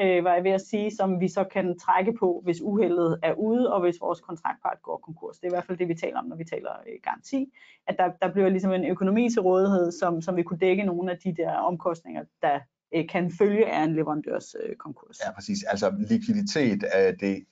[0.00, 3.34] øh, var jeg ved at sige, som vi så kan trække på, hvis uheldet er
[3.34, 5.38] ude, og hvis vores kontraktpart går konkurs.
[5.38, 7.52] Det er i hvert fald det, vi taler om, når vi taler øh, garanti.
[7.86, 11.12] At der, der bliver ligesom en økonomi til rådighed, som, som vi kunne dække nogle
[11.12, 12.60] af de der omkostninger, der
[12.94, 15.18] øh, kan følge af en leverandørs øh, konkurs.
[15.26, 15.62] Ja, præcis.
[15.62, 17.44] Altså likviditet er det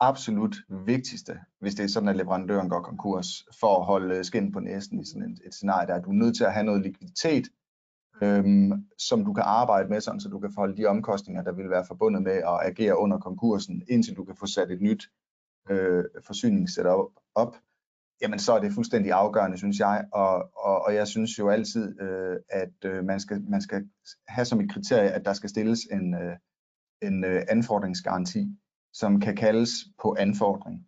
[0.00, 3.28] absolut vigtigste, hvis det er sådan, at leverandøren går konkurs,
[3.60, 6.10] for at holde øh, skin på næsen i sådan et, et scenarie, der er du
[6.10, 7.48] er nødt til at have noget likviditet,
[8.22, 11.70] øhm, som du kan arbejde med, sådan, så du kan forholde de omkostninger, der vil
[11.70, 15.10] være forbundet med at agere under konkursen, indtil du kan få sat et nyt
[15.70, 17.56] øh, forsyningssetup op,
[18.22, 20.04] jamen så er det fuldstændig afgørende, synes jeg.
[20.12, 23.88] Og, og, og jeg synes jo altid, øh, at øh, man, skal, man skal
[24.28, 26.36] have som et kriterie, at der skal stilles en, øh,
[27.02, 28.48] en øh, anfordringsgaranti,
[28.92, 29.70] som kan kaldes
[30.02, 30.86] på anfordring.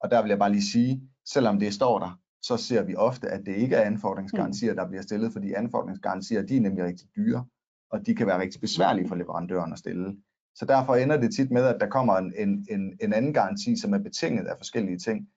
[0.00, 3.28] Og der vil jeg bare lige sige, selvom det står der, så ser vi ofte,
[3.28, 7.44] at det ikke er anfordringsgarantier, der bliver stillet, fordi anfordringsgarantier, de er nemlig rigtig dyre,
[7.90, 10.16] og de kan være rigtig besværlige for leverandøren at stille.
[10.54, 13.76] Så derfor ender det tit med, at der kommer en, en, en, en anden garanti,
[13.76, 15.28] som er betinget af forskellige ting.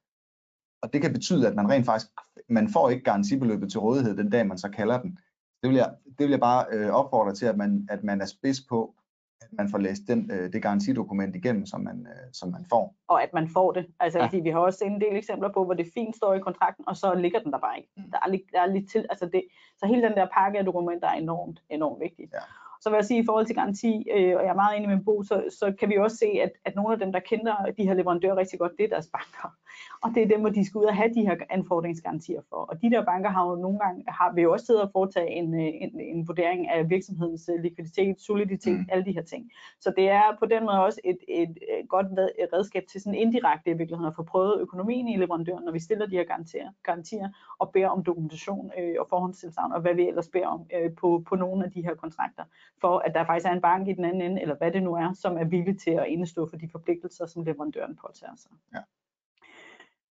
[0.81, 2.11] Og det kan betyde, at man rent faktisk,
[2.49, 5.17] man får ikke garantibeløbet til rådighed den dag, man så kalder den.
[5.61, 8.25] Det vil jeg, det vil jeg bare øh, opfordre til, at man, at man er
[8.25, 8.95] spids på,
[9.41, 12.95] at man får læst den, øh, det garantidokument igennem, som man, øh, som man får.
[13.07, 13.85] Og at man får det.
[13.99, 14.25] Altså, ja.
[14.25, 16.95] fordi vi har også en del eksempler på, hvor det fint står i kontrakten, og
[16.97, 17.89] så ligger den der bare ikke.
[17.95, 19.43] Der er, der er lidt til, altså det,
[19.77, 22.27] så hele den der pakke af dokumenter er enormt, enormt vigtig.
[22.33, 22.39] Ja.
[22.81, 25.03] Så vil jeg sige, i forhold til garanti, øh, og jeg er meget enig med
[25.05, 27.83] Bo, så, så kan vi også se, at, at nogle af dem, der kender de
[27.87, 29.49] her leverandører rigtig godt, det er deres banker.
[30.03, 32.55] Og det er dem, hvor de skal ud og have de her anfordringsgarantier for.
[32.55, 35.29] Og de der banker har jo nogle gange, har vi jo også siddet og foretage
[35.29, 38.85] en, øh, en, en vurdering af virksomhedens øh, likviditet, soliditet, mm.
[38.91, 39.51] alle de her ting.
[39.79, 42.07] Så det er på den måde også et, et, et godt
[42.53, 46.05] redskab til sådan indirekte i virkeligheden at få prøvet økonomien i leverandøren, når vi stiller
[46.05, 50.27] de her garantier, garantier og beder om dokumentation øh, og forhåndstilsavn, og hvad vi ellers
[50.27, 52.43] beder om øh, på, på nogle af de her kontrakter,
[52.81, 54.93] for at der faktisk er en bank i den anden ende, eller hvad det nu
[54.93, 58.51] er, som er villig til at indestå for de forpligtelser, som leverandøren påtager sig.
[58.73, 58.81] Ja.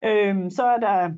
[0.09, 1.13] Øhm, så er der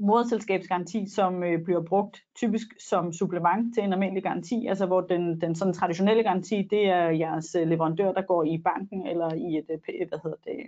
[0.00, 5.40] moderselskabsgaranti, som øh, bliver brugt typisk som supplement til en almindelig garanti, altså hvor den,
[5.40, 9.58] den sådan traditionelle garanti, det er jeres øh, leverandør, der går i banken eller i
[9.58, 10.58] et, øh, hvad hedder det,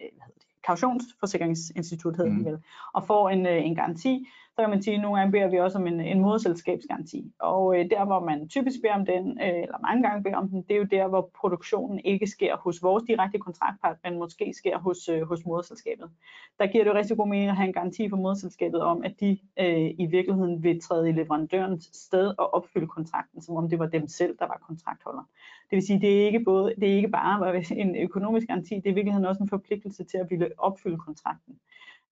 [0.00, 2.44] øh, hvad hedder det kautionsforsikringsinstitut hedder mm.
[2.44, 2.62] det vel,
[2.92, 4.26] og får en, en garanti,
[4.56, 7.32] så kan man sige, at nogle gange beder vi også om en, en moderselskabsgaranti.
[7.38, 10.48] Og øh, der, hvor man typisk beder om den, øh, eller mange gange beder om
[10.48, 14.52] den, det er jo der, hvor produktionen ikke sker hos vores direkte kontraktpart, men måske
[14.54, 16.10] sker hos, øh, hos moderselskabet.
[16.58, 19.20] Der giver det jo rigtig god mening at have en garanti for moderselskabet om, at
[19.20, 23.78] de øh, i virkeligheden vil træde i leverandørens sted og opfylde kontrakten, som om det
[23.78, 25.28] var dem selv, der var kontraktholder.
[25.70, 28.86] Det vil sige, det er ikke, både, det er ikke bare en økonomisk garanti, det
[28.86, 31.58] er i virkeligheden også en forpligtelse til at ville opfylde kontrakten.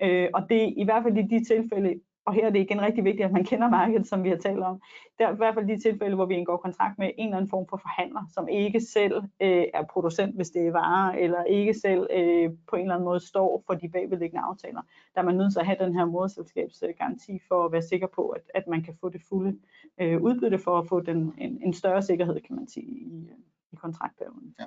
[0.03, 2.81] Øh, og det er i hvert fald i de tilfælde, og her er det igen
[2.81, 4.83] rigtig vigtigt, at man kender markedet, som vi har talt om.
[5.19, 7.51] Det er i hvert fald de tilfælde, hvor vi indgår kontrakt med en eller anden
[7.51, 11.75] form for forhandler, som ikke selv øh, er producent, hvis det er varer, eller ikke
[11.75, 14.83] selv øh, på en eller anden måde står for de bagvedliggende aftaler.
[15.15, 18.29] Der er man nødt til at have den her moderselskabsgaranti for at være sikker på,
[18.29, 19.59] at, at man kan få det fulde
[20.01, 23.39] øh, udbytte for at få den, en, en større sikkerhed, kan man sige, i, øh,
[23.73, 24.55] i kontraktperioden.
[24.61, 24.65] Ja.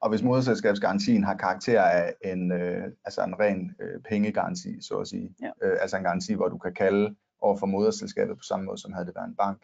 [0.00, 5.08] Og hvis moderselskabsgarantien har karakter af en, øh, altså en ren øh, pengegaranti, så at
[5.08, 5.50] sige, ja.
[5.62, 8.92] øh, altså en garanti, hvor du kan kalde over for moderselskabet på samme måde, som
[8.92, 9.62] havde det været en bank.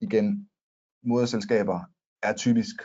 [0.00, 0.48] Igen,
[1.02, 1.80] moderselskaber
[2.22, 2.76] er typisk,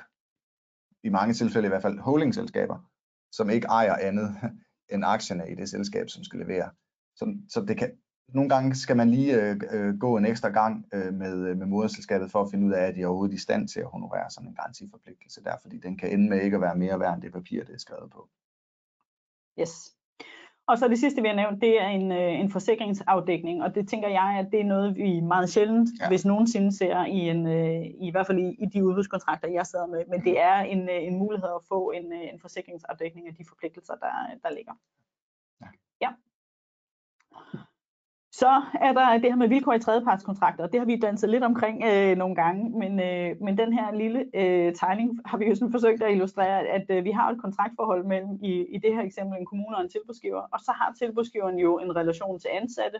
[1.03, 2.89] i mange tilfælde i hvert fald, holdingselskaber,
[3.31, 4.35] som ikke ejer andet
[4.93, 6.69] end aktierne i det selskab, som skal levere.
[7.15, 7.91] Så, så det kan,
[8.33, 11.65] nogle gange skal man lige øh, øh, gå en ekstra gang øh, med, øh, med
[11.65, 14.29] moderselskabet for at finde ud af, at de er overhovedet i stand til at honorere
[14.29, 17.21] sådan en garantiforpligtelse der, fordi den kan ende med ikke at være mere værd end
[17.21, 18.29] det papir, det er skrevet på.
[19.59, 19.95] Yes.
[20.67, 23.89] Og så det sidste, vi har nævnt, det er en, øh, en forsikringsafdækning, og det
[23.89, 26.07] tænker jeg, at det er noget, vi meget sjældent, ja.
[26.07, 29.85] hvis nogensinde ser i, en, øh, i hvert fald i, i de udbudskontrakter, jeg sidder
[29.85, 33.45] med, men det er en, øh, en mulighed at få en, en forsikringsafdækning af de
[33.47, 34.13] forpligtelser, der,
[34.43, 34.73] der ligger.
[35.61, 35.67] Ja.
[36.01, 36.09] ja.
[38.41, 41.43] Så er der det her med vilkår i tredjepartskontrakter, og det har vi danset lidt
[41.43, 45.55] omkring øh, nogle gange, men, øh, men den her lille øh, tegning har vi jo
[45.55, 49.01] sådan forsøgt at illustrere, at øh, vi har et kontraktforhold mellem, i, i det her
[49.01, 52.99] eksempel, en kommune og en tilbudsgiver, og så har tilbudsgiveren jo en relation til ansatte.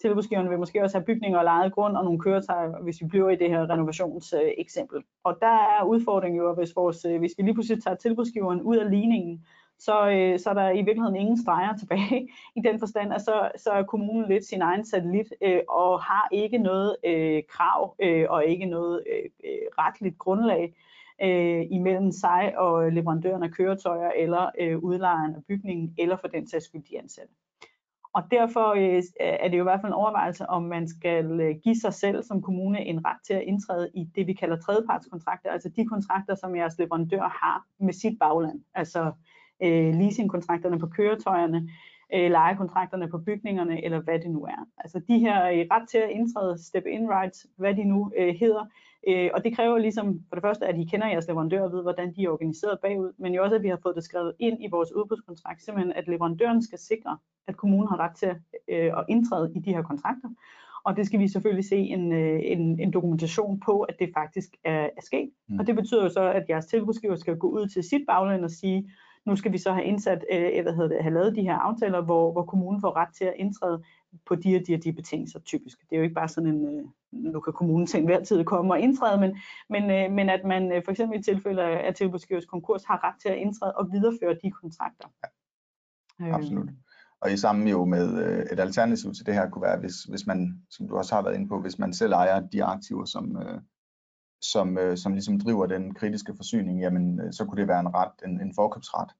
[0.00, 3.30] Tilbudsgiveren vil måske også have bygninger og lejet grund og nogle køretøjer, hvis vi bliver
[3.30, 4.98] i det her renovationseksempel.
[4.98, 8.62] Øh, og der er udfordringen jo, hvis, vores, øh, hvis vi lige pludselig tager tilbudsgiveren
[8.62, 9.44] ud af ligningen,
[9.78, 13.50] så, øh, så er der i virkeligheden ingen streger tilbage i den forstand, at så,
[13.56, 18.26] så er kommunen lidt sin egen satellit øh, og har ikke noget øh, krav øh,
[18.28, 20.74] og ikke noget øh, øh, retligt grundlag
[21.22, 26.48] øh, imellem sig og leverandøren af køretøjer eller øh, udlejeren af bygningen eller for den
[26.48, 27.34] sags skyld de ansatte.
[28.14, 31.54] Og derfor øh, er det jo i hvert fald en overvejelse, om man skal øh,
[31.64, 35.50] give sig selv som kommune en ret til at indtræde i det, vi kalder tredjepartskontrakter,
[35.50, 38.60] altså de kontrakter, som jeres leverandør har med sit bagland.
[38.74, 39.12] Altså
[39.62, 41.68] øh, leasingkontrakterne på køretøjerne,
[42.14, 44.68] øh, lejekontrakterne på bygningerne, eller hvad det nu er.
[44.78, 48.64] Altså de her øh, ret til at indtræde step-in rights, hvad de nu øh, hedder,
[49.08, 51.82] øh, og det kræver ligesom for det første, at I kender jeres leverandør og ved,
[51.82, 54.64] hvordan de er organiseret bagud, men jo også, at vi har fået det skrevet ind
[54.64, 58.28] i vores udbudskontrakt, simpelthen at leverandøren skal sikre, at kommunen har ret til
[58.68, 60.28] øh, at indtræde i de her kontrakter,
[60.84, 64.48] og det skal vi selvfølgelig se en, øh, en, en dokumentation på, at det faktisk
[64.64, 65.30] er, er sket.
[65.48, 65.58] Mm.
[65.58, 68.50] Og det betyder jo så, at jeres tilbudsgiver skal gå ud til sit bagland og
[68.50, 68.90] sige,
[69.26, 72.00] Nu skal vi så have indsat, øh, hvad hedder det, have lavet de her aftaler,
[72.00, 73.82] hvor, hvor kommunen får ret til at indtræde
[74.26, 75.80] på de og de og de betingelser typisk.
[75.80, 78.74] Det er jo ikke bare sådan en, øh, nu kan kommunen til enhver tid komme
[78.74, 79.38] og indtræde, men,
[79.70, 83.20] men, øh, men at man øh, for eksempel i tilfælde af tilbudsgivers konkurs har ret
[83.22, 85.08] til at indtræde og videreføre de kontrakter.
[86.20, 86.70] Ja, absolut.
[87.20, 90.26] Og i sammen jo med øh, et alternativ til det her kunne være, hvis, hvis
[90.26, 93.36] man, som du også har været inde på, hvis man selv ejer de aktiver, som,
[93.36, 93.60] øh,
[94.52, 97.94] som, øh, som ligesom driver den kritiske forsyning, jamen øh, så kunne det være en
[97.94, 99.10] ret, en, en forkøbsret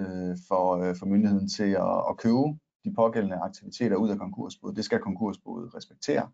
[0.00, 4.76] øh, for, øh, for myndigheden til at, at købe de pågældende aktiviteter ud af konkursboet.
[4.76, 6.30] Det skal konkursboet respektere.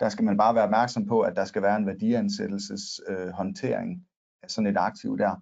[0.00, 4.06] Der skal man bare være opmærksom på, at der skal være en værdiansættelseshåndtering øh, håndtering
[4.42, 5.36] af sådan et aktiv der.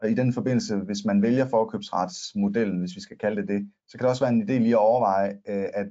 [0.00, 3.98] Og i den forbindelse, hvis man vælger forkøbsretsmodellen, hvis vi skal kalde det det, så
[3.98, 5.88] kan det også være en idé lige at overveje øh, at,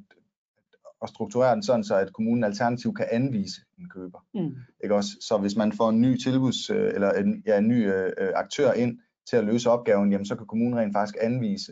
[1.01, 4.19] at strukturere den sådan, så at kommunen alternativt kan anvise en køber.
[4.33, 4.55] Mm.
[4.83, 5.09] Ikke også?
[5.21, 8.71] Så hvis man får en ny tilbuds, øh, eller en, ja, en ny øh, aktør
[8.71, 11.71] ind til at løse opgaven, jamen så kan kommunen rent faktisk anvise,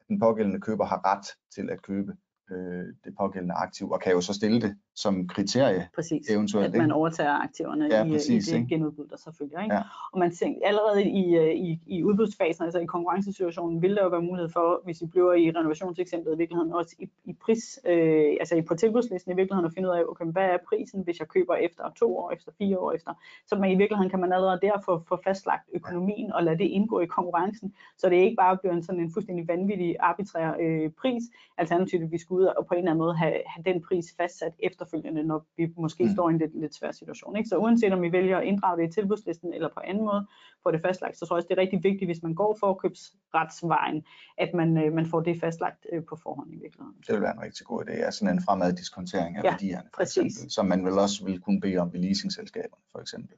[0.00, 2.12] at den pågældende køber har ret til at købe
[2.50, 6.30] øh, det pågældende aktiv, og kan jo så stille det som kriterie præcis.
[6.30, 6.74] eventuelt.
[6.74, 9.62] At man overtager aktiverne ja, præcis, i, i det genudbud, der selvfølgelig.
[9.62, 9.74] Ikke?
[9.74, 9.82] Ja.
[10.12, 14.08] Og man tænker, allerede i, øh, i, i udbudsfasen, altså i konkurrencesituationen, vil der jo
[14.08, 18.36] være mulighed for, hvis vi bliver i renovationseksemplet i virkeligheden, også i, i pris, øh,
[18.40, 21.28] altså på tilbudslisten i virkeligheden, at finde ud af, okay, hvad er prisen, hvis jeg
[21.28, 23.12] køber efter to år, efter fire år efter.
[23.46, 26.64] Så man i virkeligheden kan man allerede der få, få fastlagt økonomien og lade det
[26.64, 30.90] indgå i konkurrencen, så det ikke bare bliver en sådan en fuldstændig vanvittig arbitrær øh,
[30.90, 31.22] pris,
[31.58, 34.54] alternativt vi skulle ud og på en eller anden måde have, have den pris fastsat
[34.58, 36.10] efterfølgende, når vi måske mm.
[36.14, 37.36] står i en lidt, lidt svær situation.
[37.36, 37.48] Ikke?
[37.48, 40.26] Så uanset om vi vælger at inddrage det i tilbudslisten eller på anden måde,
[40.62, 44.04] få det fastlagt, så tror jeg også, det er rigtig vigtigt, hvis man går forkøbsretsvejen,
[44.38, 46.96] at man, øh, man får det fastlagt øh, på forhånd i virkeligheden.
[47.06, 49.88] Det vil være en rigtig god idé, altså sådan en fremad diskontering af ja, værdierne,
[49.94, 50.16] for præcis.
[50.16, 53.36] eksempel, som man vel også vil kunne bede om ved leasingselskaberne, for eksempel.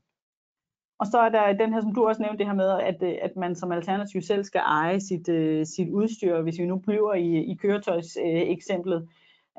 [0.98, 3.14] Og så er der den her, som du også nævnte, det her med, at, øh,
[3.22, 6.42] at man som alternativ selv skal eje sit, øh, sit udstyr.
[6.42, 9.08] Hvis vi nu bliver i, i køretøjseksemplet, Øh,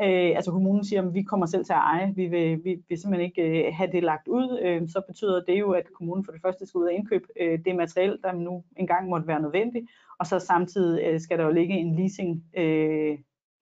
[0.01, 2.97] Øh, altså kommunen siger, at vi kommer selv til at eje, vi vil, vi vil
[2.97, 6.31] simpelthen ikke øh, have det lagt ud, øh, så betyder det jo, at kommunen for
[6.31, 9.85] det første skal ud og indkøbe øh, det materiel, der nu engang måtte være nødvendigt,
[10.19, 13.17] og så samtidig øh, skal der jo ligge en leasing, øh,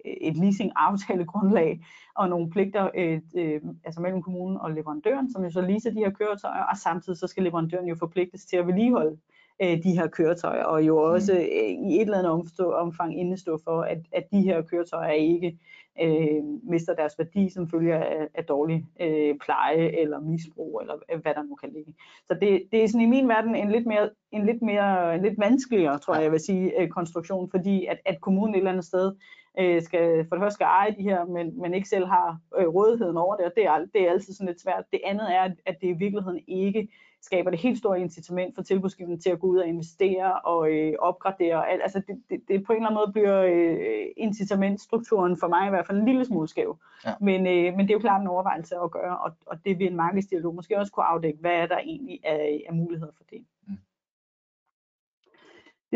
[0.05, 1.79] et leasing-aftalegrundlag
[2.19, 5.99] og nogle pligter øh, øh, altså mellem kommunen og leverandøren, som jo så leaser de
[5.99, 9.17] her køretøjer, og samtidig så skal leverandøren jo forpligtes til at vedligeholde
[9.61, 11.39] øh, de her køretøjer, og jo også mm.
[11.39, 15.59] øh, i et eller andet omfang indestå for, at, at de her køretøjer ikke
[16.01, 21.33] øh, mister deres værdi som følge af, af dårlig øh, pleje eller misbrug, eller hvad
[21.33, 21.93] der nu kan ligge.
[22.27, 25.21] Så det, det er sådan i min verden en lidt mere, en lidt mere, en
[25.21, 28.71] lidt vanskeligere, tror jeg, jeg vil sige, øh, konstruktion, fordi at, at kommunen et eller
[28.71, 29.15] andet sted
[29.59, 32.67] øh, skal for det første skal eje de her, men, men ikke selv har øh,
[32.67, 34.83] rådigheden over det, og det er, det er altid sådan lidt svært.
[34.91, 36.89] Det andet er, at det i virkeligheden ikke
[37.21, 40.93] skaber det helt store incitament for tilbudsgiverne til at gå ud og investere og øh,
[40.99, 41.69] opgradere.
[41.69, 45.69] Altså det, det, det på en eller anden måde bliver øh, incitamentstrukturen for mig i
[45.69, 46.77] hvert fald en lille smule skæv.
[47.05, 47.13] Ja.
[47.21, 49.87] Men, øh, men det er jo klart en overvejelse at gøre, og, og det vil
[49.87, 53.45] en markedsdialog måske også kunne afdække, hvad er der egentlig af, af muligheder for det.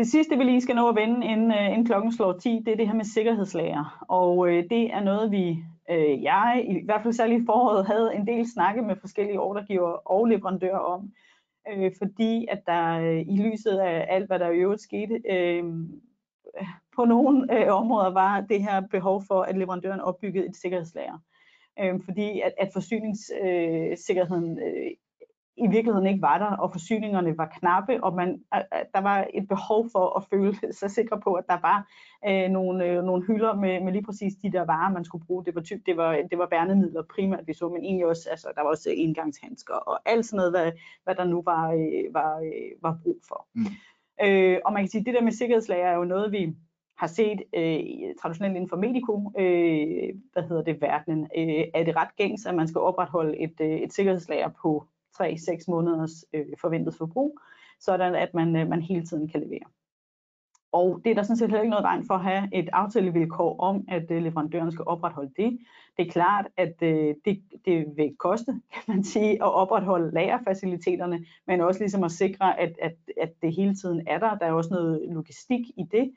[0.00, 2.72] Det sidste, vi lige skal nå at vende, inden, øh, inden klokken slår 10, det
[2.72, 4.04] er det her med sikkerhedslager.
[4.08, 8.14] Og øh, det er noget, vi øh, jeg i hvert fald særligt i foråret havde
[8.14, 11.12] en del snakke med forskellige ordregiver og leverandører om,
[11.72, 15.64] øh, fordi at der øh, i lyset af alt, hvad der i øvrigt skete, øh,
[16.96, 21.18] på nogle øh, områder var det her behov for, at leverandøren opbyggede et sikkerhedslager.
[21.80, 24.90] Øh, fordi at, at forsyningssikkerheden øh,
[25.64, 28.44] i virkeligheden ikke var der, og forsyningerne var knappe, og man,
[28.94, 31.88] der var et behov for at føle sig sikker på, at der var
[32.28, 35.44] øh, nogle, øh, nogle hylder med, med lige præcis de der varer, man skulle bruge.
[35.44, 38.48] Det var, typ, det var, det var værnemidler primært, vi så, men egentlig også, altså,
[38.54, 40.72] der var også engangshandsker og alt sådan noget, hvad,
[41.04, 43.46] hvad der nu var, øh, var, øh, var brug for.
[43.54, 43.66] Mm.
[44.22, 46.56] Øh, og man kan sige, at det der med sikkerhedslager er jo noget, vi
[47.00, 47.80] har set øh,
[48.22, 52.54] traditionelt inden for medico, øh, hvad hedder det, verdenen, øh, er det ret gængs, at
[52.54, 54.86] man skal opretholde et, øh, et sikkerhedslager på
[55.22, 57.38] 3-6 måneders øh, forventet forbrug,
[57.80, 59.68] sådan at man, øh, man hele tiden kan levere.
[60.72, 63.60] Og det er der sådan set heller ikke noget vejen for at have et aftalevilkår
[63.60, 65.58] om, at øh, leverandøren skal opretholde det.
[65.96, 71.24] Det er klart, at øh, det, det vil koste, kan man sige, at opretholde lagerfaciliteterne,
[71.46, 74.38] men også ligesom at sikre, at, at, at det hele tiden er der.
[74.38, 76.12] Der er også noget logistik i det.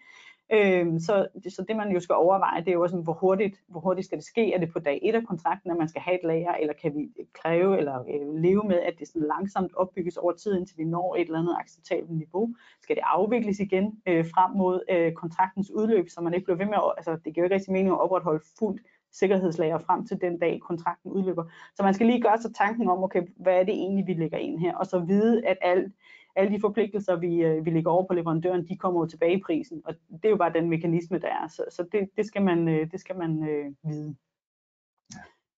[0.54, 3.80] Øh, så, så det man jo skal overveje, det er jo sådan, hvor hurtigt, hvor
[3.80, 4.54] hurtigt skal det ske?
[4.54, 6.96] Er det på dag 1 af kontrakten, at man skal have et lager, eller kan
[6.96, 10.84] vi kræve eller øh, leve med, at det sådan langsomt opbygges over tid, indtil vi
[10.84, 12.56] når et eller andet acceptabelt niveau?
[12.82, 16.66] Skal det afvikles igen øh, frem mod øh, kontraktens udløb, så man ikke bliver ved
[16.66, 18.82] med at, altså det giver jo ikke rigtig mening at opretholde fuldt
[19.12, 21.44] sikkerhedslager frem til den dag, kontrakten udløber.
[21.76, 24.38] Så man skal lige gøre sig tanken om, okay, hvad er det egentlig, vi lægger
[24.38, 25.94] ind her, og så vide, at alt
[26.36, 29.42] alle de forpligtelser, vi, øh, vi lægger over på leverandøren, de kommer jo tilbage i
[29.42, 31.48] prisen, og det er jo bare den mekanisme, der er.
[31.48, 34.16] Så, så det, det skal man, øh, det skal man øh, vide.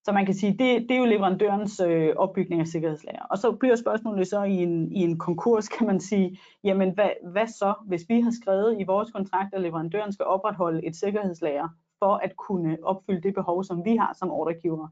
[0.06, 3.24] Så man kan sige, det, det er jo leverandørens øh, opbygning af sikkerhedslager.
[3.24, 7.10] Og så bliver spørgsmålet så i en, i en konkurs, kan man sige, jamen hvad,
[7.32, 11.70] hvad så, hvis vi har skrevet i vores kontrakt, at leverandøren skal opretholde et sikkerhedslager
[12.00, 14.88] for at kunne opfylde det behov, som vi har som ordregiver.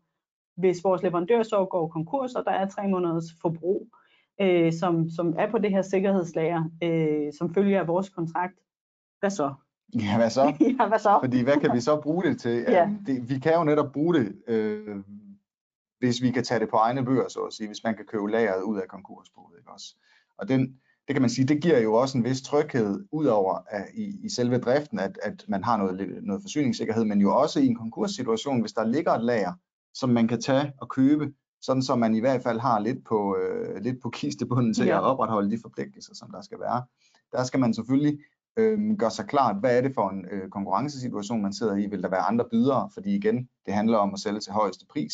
[0.56, 3.88] Hvis vores leverandør så går konkurs, og der er tre måneders forbrug,
[4.42, 8.54] øh, som, som er på det her sikkerhedslager, øh, som følger af vores kontrakt,
[9.20, 9.54] hvad så?
[9.96, 10.42] Ja, hvad så?
[10.80, 11.20] ja, hvad så?
[11.24, 12.66] Fordi hvad kan vi så bruge det til?
[12.78, 12.90] Ja.
[13.06, 14.98] Det, vi kan jo netop bruge det, øh,
[16.00, 18.32] hvis vi kan tage det på egne bøger, så at sige, hvis man kan købe
[18.32, 19.58] lageret ud af konkursboet.
[19.60, 19.96] Ikke også?
[20.38, 23.58] Og den, det kan man sige, det giver jo også en vis tryghed ud over
[23.68, 27.60] at, i, i selve driften, at, at man har noget, noget forsyningssikkerhed, men jo også
[27.60, 29.54] i en konkurssituation, hvis der ligger et lager,
[29.94, 33.38] som man kan tage og købe, sådan så man i hvert fald har lidt på,
[33.38, 34.98] øh, lidt på kistebunden til ja.
[34.98, 36.84] at opretholde de forpligtelser, som der skal være.
[37.32, 38.20] Der skal man selvfølgelig
[38.58, 41.86] øh, gøre sig klart, hvad er det for en øh, konkurrencesituation, man sidder i.
[41.86, 42.90] Vil der være andre bydere?
[42.94, 45.14] Fordi igen, det handler om at sælge til højeste pris.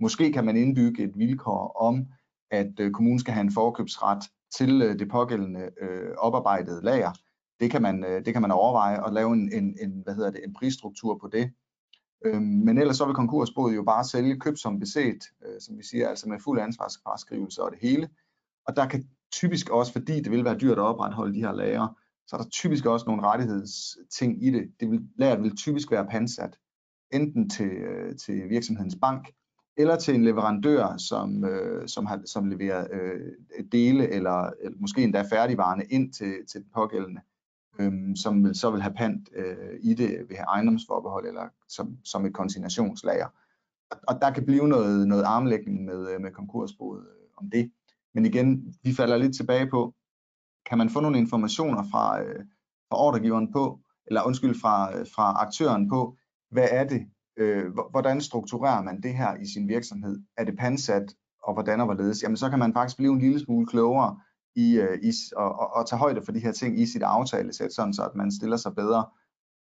[0.00, 2.06] Måske kan man indbygge et vilkår om,
[2.50, 4.22] at øh, kommunen skal have en forkøbsret
[4.58, 7.12] til øh, det pågældende øh, oparbejdede lager.
[7.60, 10.30] Det kan man, øh, det kan man overveje at lave en, en, en, hvad hedder
[10.30, 11.52] det, en prisstruktur på det.
[12.24, 15.82] Øhm, men ellers så vil konkursboet jo bare sælge køb som beset, øh, som vi
[15.82, 18.08] siger, altså med fuld ansvarsfraskrivelse og det hele.
[18.66, 21.88] Og der kan typisk også, fordi det vil være dyrt at opretholde de her lager,
[22.26, 24.72] så er der typisk også nogle rettighedsting i det.
[24.80, 26.58] det vil, lageret vil typisk være pansat,
[27.12, 29.32] enten til, øh, til virksomhedens bank,
[29.76, 33.32] eller til en leverandør, som, øh, som, har, som leverer øh,
[33.72, 37.20] dele eller, eller måske endda færdigvarerne ind til, til den pågældende,
[37.78, 42.34] øh, som så vil have pant øh, i det ved ejendomsforbehold eller som, som et
[42.34, 43.26] konsignationslager.
[43.90, 47.72] Og, og der kan blive noget, noget armlægning med, øh, med konkursboet øh, om det.
[48.14, 49.94] Men igen, vi falder lidt tilbage på,
[50.66, 52.44] kan man få nogle informationer fra, øh,
[52.88, 56.16] fra ordregiveren på, eller undskyld, fra, øh, fra aktøren på,
[56.50, 57.06] hvad er det,
[57.36, 60.20] øh, hvordan strukturerer man det her i sin virksomhed?
[60.36, 62.22] Er det pansat, og hvordan og hvorledes?
[62.22, 64.20] Jamen så kan man faktisk blive en lille smule klogere
[64.56, 67.72] i, øh, i og, og, og tage højde for de her ting i sit aftalesæt,
[67.72, 69.04] sådan så at man stiller sig bedre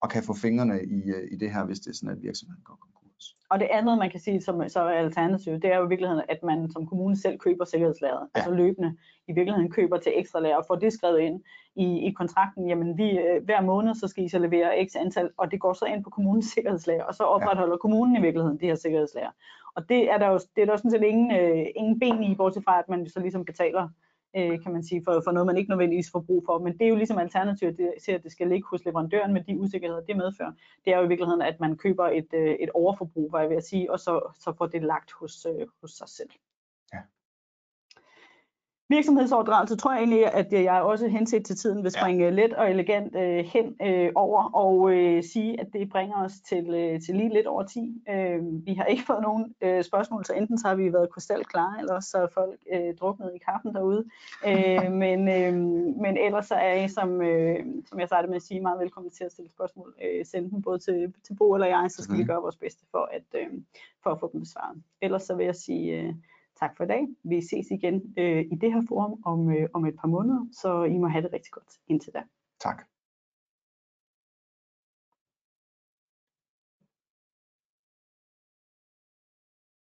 [0.00, 2.62] og kan få fingrene i, øh, i det her, hvis det er sådan, at virksomheden
[2.64, 3.36] går konkurs.
[3.50, 6.24] Og det andet, man kan sige, som så er alternativ, det er jo i virkeligheden,
[6.28, 8.38] at man som kommune selv køber sikkerhedslageret, ja.
[8.38, 8.96] altså løbende
[9.28, 11.40] i virkeligheden køber til ekstra lager og får det skrevet ind
[11.76, 15.30] i, i kontrakten, jamen vi, øh, hver måned, så skal I så levere x antal,
[15.36, 17.78] og det går så ind på kommunens sikkerhedslager, og så opretholder ja.
[17.78, 19.30] kommunen i virkeligheden de her sikkerhedslager.
[19.74, 22.34] Og det er der jo, det er der sådan set ingen, øh, ingen ben i,
[22.34, 23.88] bortset fra, at man så ligesom betaler
[24.36, 26.58] øh, kan man sige, for, for noget, man ikke nødvendigvis får brug for.
[26.58, 29.58] Men det er jo ligesom alternativet til, at det skal ligge hos leverandøren med de
[29.58, 30.52] usikkerheder, det medfører.
[30.84, 33.62] Det er jo i virkeligheden, at man køber et, øh, et overforbrug, hvad jeg vil
[33.62, 36.30] sige, og så, så får det lagt hos, øh, hos sig selv.
[38.88, 42.30] Virksomhedsoverdragelse tror jeg egentlig, at jeg også henset til tiden vil springe ja.
[42.30, 46.74] let og elegant øh, hen øh, over og øh, sige, at det bringer os til,
[46.74, 48.02] øh, til lige lidt over 10.
[48.10, 51.78] Øh, vi har ikke fået nogen øh, spørgsmål, så enten så har vi været krystalklare,
[51.78, 54.04] eller så er folk øh, druknet i kaffen derude.
[54.46, 55.54] Øh, men, øh,
[56.02, 59.10] men ellers så er I, som, øh, som jeg startede med at sige, meget velkommen
[59.10, 59.94] til at stille spørgsmål.
[60.04, 62.18] Øh, send dem både til, til Bo eller jeg, så skal mm.
[62.18, 63.48] vi gøre vores bedste for at, øh,
[64.02, 64.82] for at få dem besvaret.
[65.02, 66.00] Ellers så vil jeg sige...
[66.00, 66.14] Øh,
[66.60, 67.02] tak for i dag.
[67.22, 70.84] Vi ses igen øh, i det her forum om, øh, om et par måneder, så
[70.84, 72.22] I må have det rigtig godt indtil da.
[72.60, 72.84] Tak.